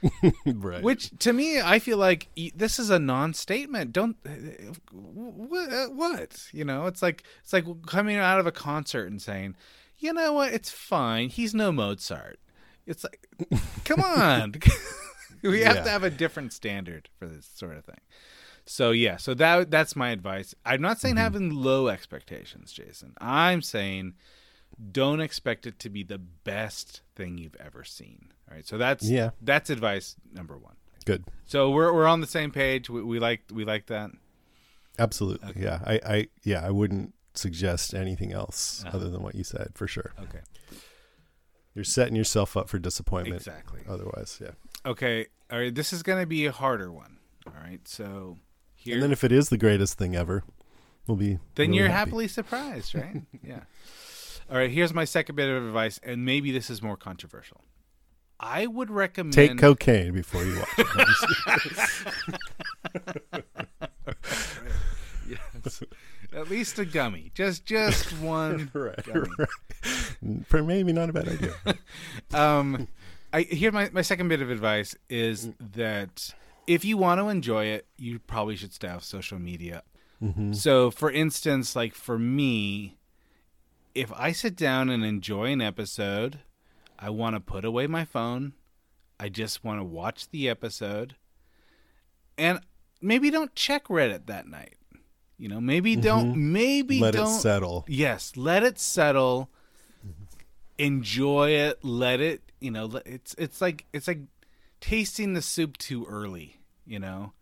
[0.46, 0.82] right.
[0.82, 3.92] Which to me, I feel like this is a non-statement.
[3.92, 4.16] Don't
[4.92, 6.46] what, uh, what?
[6.52, 9.56] You know, it's like it's like coming out of a concert and saying,
[9.98, 10.52] "You know what?
[10.52, 11.30] It's fine.
[11.30, 12.38] He's no Mozart."
[12.88, 13.28] It's like,
[13.84, 14.54] come on.
[15.42, 15.82] we have yeah.
[15.84, 18.00] to have a different standard for this sort of thing.
[18.64, 20.54] So yeah, so that that's my advice.
[20.66, 21.22] I'm not saying mm-hmm.
[21.22, 23.14] having low expectations, Jason.
[23.18, 24.14] I'm saying
[24.92, 28.32] don't expect it to be the best thing you've ever seen.
[28.48, 28.66] All right.
[28.66, 29.30] So that's yeah.
[29.40, 30.74] that's advice number 1.
[31.04, 31.24] Good.
[31.46, 32.90] So we're we're on the same page.
[32.90, 34.10] We, we like we like that.
[34.98, 35.48] Absolutely.
[35.50, 35.62] Okay.
[35.62, 35.80] Yeah.
[35.84, 38.96] I I yeah, I wouldn't suggest anything else uh-huh.
[38.96, 40.12] other than what you said for sure.
[40.20, 40.40] Okay.
[41.78, 43.36] You're setting yourself up for disappointment.
[43.36, 43.82] Exactly.
[43.88, 44.50] Otherwise, yeah.
[44.84, 45.26] Okay.
[45.48, 45.72] All right.
[45.72, 47.18] This is going to be a harder one.
[47.46, 47.78] All right.
[47.86, 48.36] So
[48.74, 48.94] here.
[48.94, 50.42] And then if it is the greatest thing ever,
[51.06, 51.38] we'll be.
[51.54, 52.10] Then really you're happy.
[52.10, 53.22] happily surprised, right?
[53.44, 53.60] yeah.
[54.50, 54.72] All right.
[54.72, 57.60] Here's my second bit of advice, and maybe this is more controversial.
[58.40, 63.44] I would recommend take cocaine before you watch it.
[65.28, 65.82] yes.
[66.38, 67.32] At least a gummy.
[67.34, 69.28] Just just one right, gummy.
[69.38, 70.46] Right.
[70.46, 71.54] For maybe not a bad idea.
[72.32, 72.86] um
[73.32, 76.32] I here my, my second bit of advice is that
[76.68, 79.82] if you want to enjoy it, you probably should stay off social media.
[80.22, 80.52] Mm-hmm.
[80.52, 82.98] So for instance, like for me,
[83.96, 86.38] if I sit down and enjoy an episode,
[87.00, 88.52] I want to put away my phone.
[89.18, 91.16] I just want to watch the episode.
[92.36, 92.60] And
[93.00, 94.76] maybe don't check Reddit that night.
[95.38, 96.02] You know, maybe mm-hmm.
[96.02, 97.84] don't maybe let don't it settle.
[97.88, 99.48] Yes, let it settle.
[100.78, 101.84] Enjoy it.
[101.84, 102.42] Let it.
[102.60, 104.20] You know, it's it's like it's like
[104.80, 106.56] tasting the soup too early.
[106.84, 107.32] You know,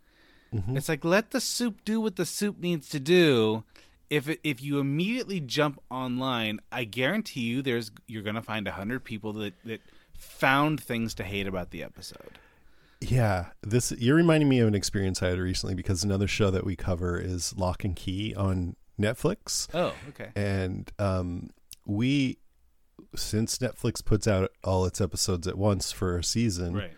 [0.55, 0.77] mm-hmm.
[0.77, 3.65] it's like let the soup do what the soup needs to do.
[4.09, 8.73] If it, if you immediately jump online, I guarantee you, there's you're gonna find a
[8.73, 9.81] hundred people that that
[10.19, 12.39] found things to hate about the episode.
[13.01, 16.65] Yeah, this you're reminding me of an experience I had recently because another show that
[16.65, 19.69] we cover is Locke and Key on Netflix.
[19.75, 20.31] Oh, okay.
[20.35, 21.51] And um,
[21.85, 22.39] we,
[23.15, 26.93] since Netflix puts out all its episodes at once for a season, Right.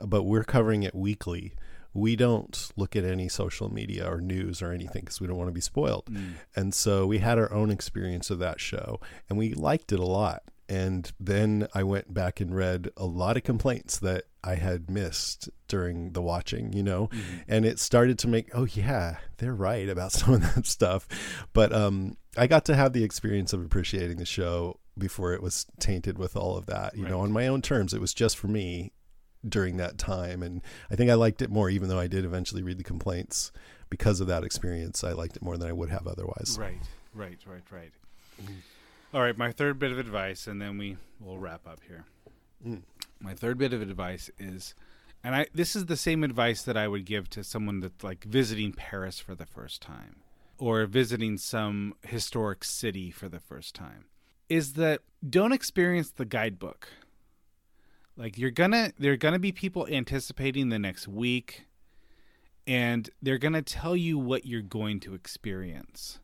[0.00, 1.54] but we're covering it weekly.
[1.92, 5.48] We don't look at any social media or news or anything because we don't want
[5.48, 6.06] to be spoiled.
[6.06, 6.34] Mm.
[6.56, 10.06] And so we had our own experience of that show and we liked it a
[10.06, 10.42] lot.
[10.68, 15.50] And then I went back and read a lot of complaints that I had missed
[15.68, 17.10] during the watching, you know,
[17.46, 21.06] and it started to make, oh, yeah, they're right about some of that stuff.
[21.52, 25.66] But um, I got to have the experience of appreciating the show before it was
[25.78, 27.94] tainted with all of that, you know, on my own terms.
[27.94, 28.92] It was just for me
[29.46, 30.42] during that time.
[30.42, 33.52] And I think I liked it more, even though I did eventually read the complaints
[33.90, 35.04] because of that experience.
[35.04, 36.56] I liked it more than I would have otherwise.
[36.58, 36.80] Right,
[37.14, 37.92] right, right, right.
[39.14, 42.06] All right, my third bit of advice, and then we will wrap up here.
[42.62, 42.76] Hmm.
[43.20, 44.74] My third bit of advice is,
[45.22, 48.24] and I this is the same advice that I would give to someone that's like
[48.24, 50.16] visiting Paris for the first time,
[50.56, 54.06] or visiting some historic city for the first time,
[54.48, 56.88] is that don't experience the guidebook.
[58.16, 61.66] Like you're gonna, there are gonna be people anticipating the next week,
[62.66, 66.18] and they're gonna tell you what you're going to experience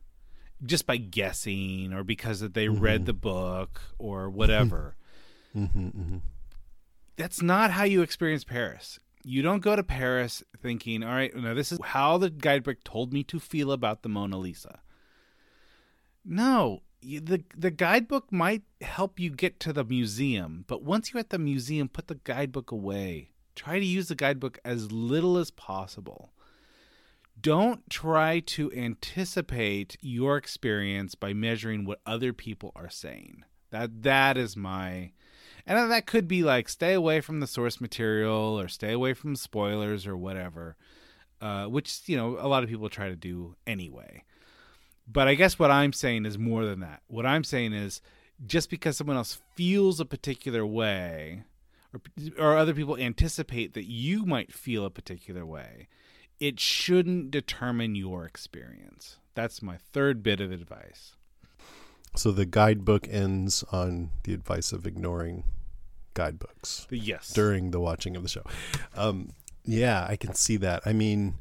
[0.65, 2.81] just by guessing or because that they mm-hmm.
[2.81, 4.95] read the book or whatever.
[5.57, 6.17] Mm-hmm, mm-hmm.
[7.17, 8.99] That's not how you experience Paris.
[9.23, 13.11] You don't go to Paris thinking, all right, now this is how the guidebook told
[13.11, 14.81] me to feel about the Mona Lisa.
[16.23, 21.19] No, you- the the guidebook might help you get to the museum, but once you're
[21.19, 23.31] at the museum, put the guidebook away.
[23.55, 26.31] Try to use the guidebook as little as possible
[27.41, 33.43] don't try to anticipate your experience by measuring what other people are saying.
[33.71, 35.11] That that is my
[35.65, 39.35] and that could be like stay away from the source material or stay away from
[39.35, 40.75] spoilers or whatever.
[41.41, 44.23] Uh, which, you know, a lot of people try to do anyway.
[45.07, 47.01] But I guess what I'm saying is more than that.
[47.07, 48.01] What I'm saying is
[48.45, 51.43] just because someone else feels a particular way
[51.93, 52.01] or,
[52.37, 55.87] or other people anticipate that you might feel a particular way,
[56.39, 59.17] it shouldn't determine your experience.
[59.35, 61.13] That's my third bit of advice.
[62.15, 65.43] So the guidebook ends on the advice of ignoring
[66.15, 67.31] guidebooks Yes.
[67.33, 68.43] during the watching of the show.
[68.95, 69.29] Um,
[69.63, 70.81] yeah, I can see that.
[70.85, 71.35] I mean,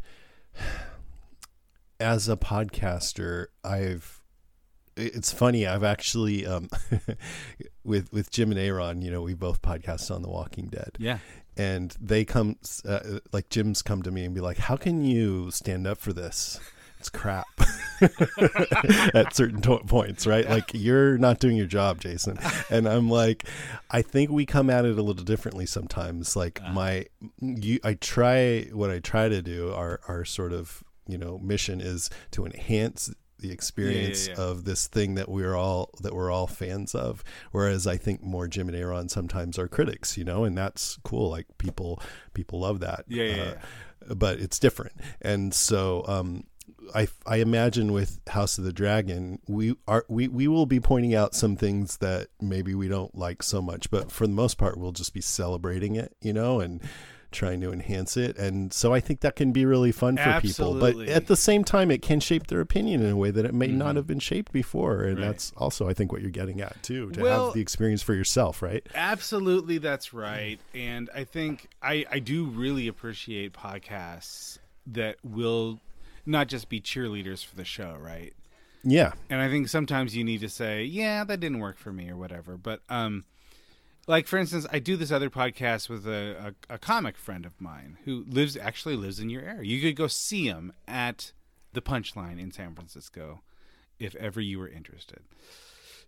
[2.00, 4.20] as a podcaster, I've
[4.96, 5.64] it's funny.
[5.66, 6.68] I've actually um,
[7.84, 9.00] with with Jim and Aaron.
[9.00, 10.90] You know, we both podcast on The Walking Dead.
[10.98, 11.18] Yeah.
[11.58, 12.56] And they come
[12.86, 16.12] uh, like Jim's come to me and be like, "How can you stand up for
[16.12, 16.60] this?
[16.98, 17.46] It's crap."
[18.00, 20.48] At certain to- points, right?
[20.48, 22.38] Like you're not doing your job, Jason.
[22.70, 23.44] And I'm like,
[23.90, 26.36] I think we come at it a little differently sometimes.
[26.36, 27.06] Like my,
[27.40, 29.72] you, I try what I try to do.
[29.72, 34.34] Our our sort of you know mission is to enhance the experience yeah.
[34.36, 37.22] of this thing that we're all that we're all fans of.
[37.52, 41.30] Whereas i think more jim and aaron sometimes are critics you know and that's cool
[41.30, 42.02] like people
[42.34, 43.54] people love that Yeah, yeah,
[44.10, 44.94] uh, but it's different.
[45.20, 46.44] And so um
[46.94, 51.14] I, I imagine with House of the Dragon, we are we, we will be pointing
[51.14, 54.78] out some things that maybe we don't like so much, but for the most part,
[54.78, 56.80] we'll just be celebrating it, you know, and
[57.30, 58.36] trying to enhance it.
[58.38, 60.78] And so I think that can be really fun for people.
[60.78, 63.52] But at the same time, it can shape their opinion in a way that it
[63.54, 65.02] may not have been shaped before.
[65.02, 65.26] And Right.
[65.26, 68.14] that's also, I think, what you're getting at too, to Well- have the experience for
[68.14, 68.86] yourself, right?
[68.94, 70.58] Absolutely, that's right.
[70.74, 75.80] And I think I, I do really appreciate podcasts that will
[76.24, 78.32] not just be cheerleaders for the show, right?
[78.84, 79.12] Yeah.
[79.28, 82.16] And I think sometimes you need to say, yeah, that didn't work for me or
[82.16, 82.56] whatever.
[82.56, 83.24] But, um,
[84.08, 87.60] like for instance, I do this other podcast with a, a, a comic friend of
[87.60, 89.62] mine who lives actually lives in your area.
[89.62, 91.32] You could go see him at
[91.74, 93.42] the Punchline in San Francisco,
[93.98, 95.20] if ever you were interested.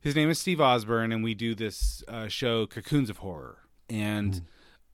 [0.00, 3.58] His name is Steve Osborne, and we do this uh, show, Cocoons of Horror.
[3.90, 4.42] And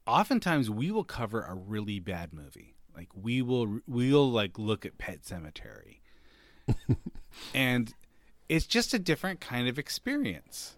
[0.04, 2.74] oftentimes we will cover a really bad movie.
[2.94, 6.00] Like we will we'll like look at Pet Sematary.
[7.54, 7.94] and
[8.48, 10.76] it's just a different kind of experience.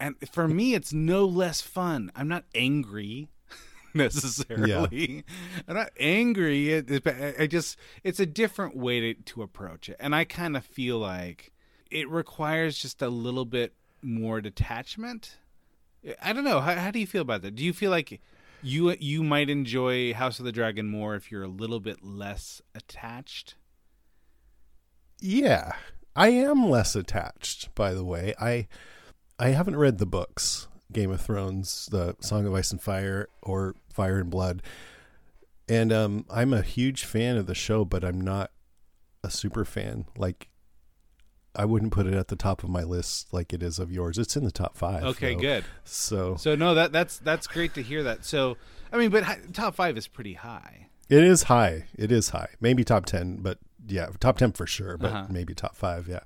[0.00, 2.10] And for me it's no less fun.
[2.16, 3.28] I'm not angry
[3.94, 5.24] necessarily.
[5.68, 6.72] I'm not angry.
[6.72, 9.96] It- it- I I just it's a different way to, to approach it.
[10.00, 11.52] And I kind of feel like
[11.90, 13.72] it requires just a little bit
[14.02, 15.38] more detachment.
[16.20, 16.60] I don't know.
[16.60, 17.54] How, how do you feel about that?
[17.54, 18.20] Do you feel like
[18.62, 22.60] you you might enjoy House of the Dragon more if you're a little bit less
[22.74, 23.54] attached?
[25.20, 25.72] Yeah,
[26.14, 27.74] I am less attached.
[27.74, 28.68] By the way, I
[29.38, 33.74] I haven't read the books, Game of Thrones, the Song of Ice and Fire, or
[33.92, 34.62] Fire and Blood.
[35.68, 38.50] and um, I'm a huge fan of the show, but I'm not
[39.24, 40.04] a super fan.
[40.16, 40.48] Like,
[41.56, 44.18] I wouldn't put it at the top of my list like it is of yours.
[44.18, 45.04] It's in the top five.
[45.04, 45.40] Okay, though.
[45.40, 45.64] good.
[45.84, 48.24] So So no, that that's that's great to hear that.
[48.24, 48.56] So
[48.92, 50.88] I mean, but hi- top five is pretty high.
[51.08, 51.84] it is high.
[51.96, 52.48] It is high.
[52.60, 54.96] Maybe top ten, but yeah, top ten for sure.
[54.98, 55.26] But Uh-huh.
[55.30, 56.08] maybe top five.
[56.08, 56.20] Yeah,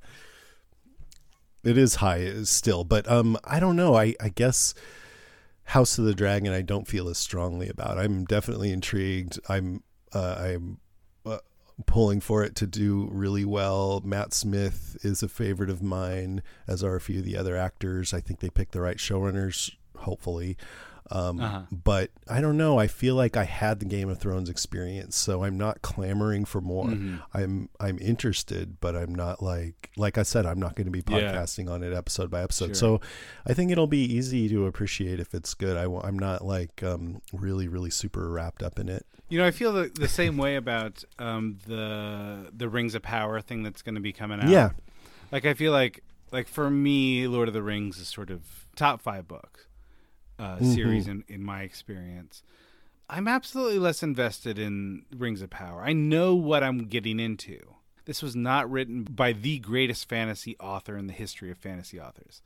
[1.68, 2.84] it is high still.
[2.84, 3.94] But um, I don't know.
[3.94, 4.74] I I guess
[5.64, 6.52] House of the Dragon.
[6.52, 7.98] I don't feel as strongly about.
[7.98, 9.38] I'm definitely intrigued.
[9.48, 9.82] I'm
[10.12, 10.78] uh, I'm
[11.26, 11.38] uh,
[11.86, 14.00] pulling for it to do really well.
[14.04, 18.14] Matt Smith is a favorite of mine, as are a few of the other actors.
[18.14, 19.72] I think they picked the right showrunners.
[19.96, 20.56] Hopefully.
[21.10, 21.62] Um, Uh-huh.
[21.72, 22.78] But I don't know.
[22.78, 26.60] I feel like I had the Game of Thrones experience, so I'm not clamoring for
[26.60, 26.86] more.
[26.86, 27.20] Mhm.
[27.32, 30.44] I'm I'm interested, but I'm not like like I said.
[30.46, 31.32] I'm not going to be Yeah.
[31.32, 32.66] podcasting on it episode by episode.
[32.68, 32.74] Sure.
[32.74, 33.00] So
[33.46, 35.76] I think it'll be easy to appreciate if it's good.
[35.76, 39.06] I, am not like um, really really super wrapped up in it.
[39.30, 43.40] You know, I feel the, the same way about um, the the Rings of Power
[43.40, 44.48] thing that's going to be coming out.
[44.48, 44.70] Yeah.
[45.32, 46.02] like I feel like
[46.32, 49.66] like for me, Lord of the Rings is sort of top five book
[50.38, 50.74] uh, Mhm.
[50.74, 52.42] series in in my experience.
[53.10, 55.80] I'm absolutely less invested in Rings of Power.
[55.82, 57.58] I know what I'm getting into.
[58.04, 62.42] This was not written by the greatest fantasy author in the history of fantasy authors.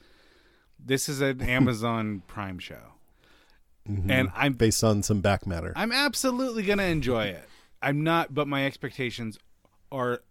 [0.78, 2.94] This is an Amazon Prime show.
[3.88, 4.10] Mhm.
[4.10, 5.72] And I'm based on some back matter.
[5.74, 7.48] I'm absolutely gonna enjoy it.
[7.80, 9.38] I'm not, but my expectations
[9.90, 10.22] are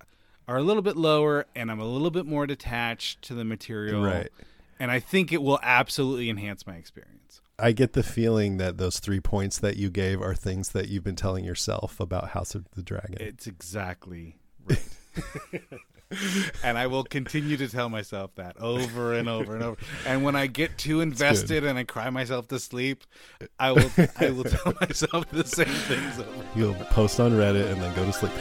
[0.47, 4.03] are a little bit lower, and I'm a little bit more detached to the material.
[4.03, 4.29] Right.
[4.79, 7.20] And I think it will absolutely enhance my experience.
[7.61, 11.03] I get the feeling that those three points that you gave are things that you've
[11.03, 13.17] been telling yourself about House of the Dragon.
[13.19, 14.81] It's exactly right.
[16.63, 19.77] and I will continue to tell myself that over and over and over.
[20.05, 23.03] And when I get too invested and I cry myself to sleep,
[23.59, 26.45] I will I will tell myself the same things over.
[26.55, 28.33] You'll post on Reddit and then go to sleep.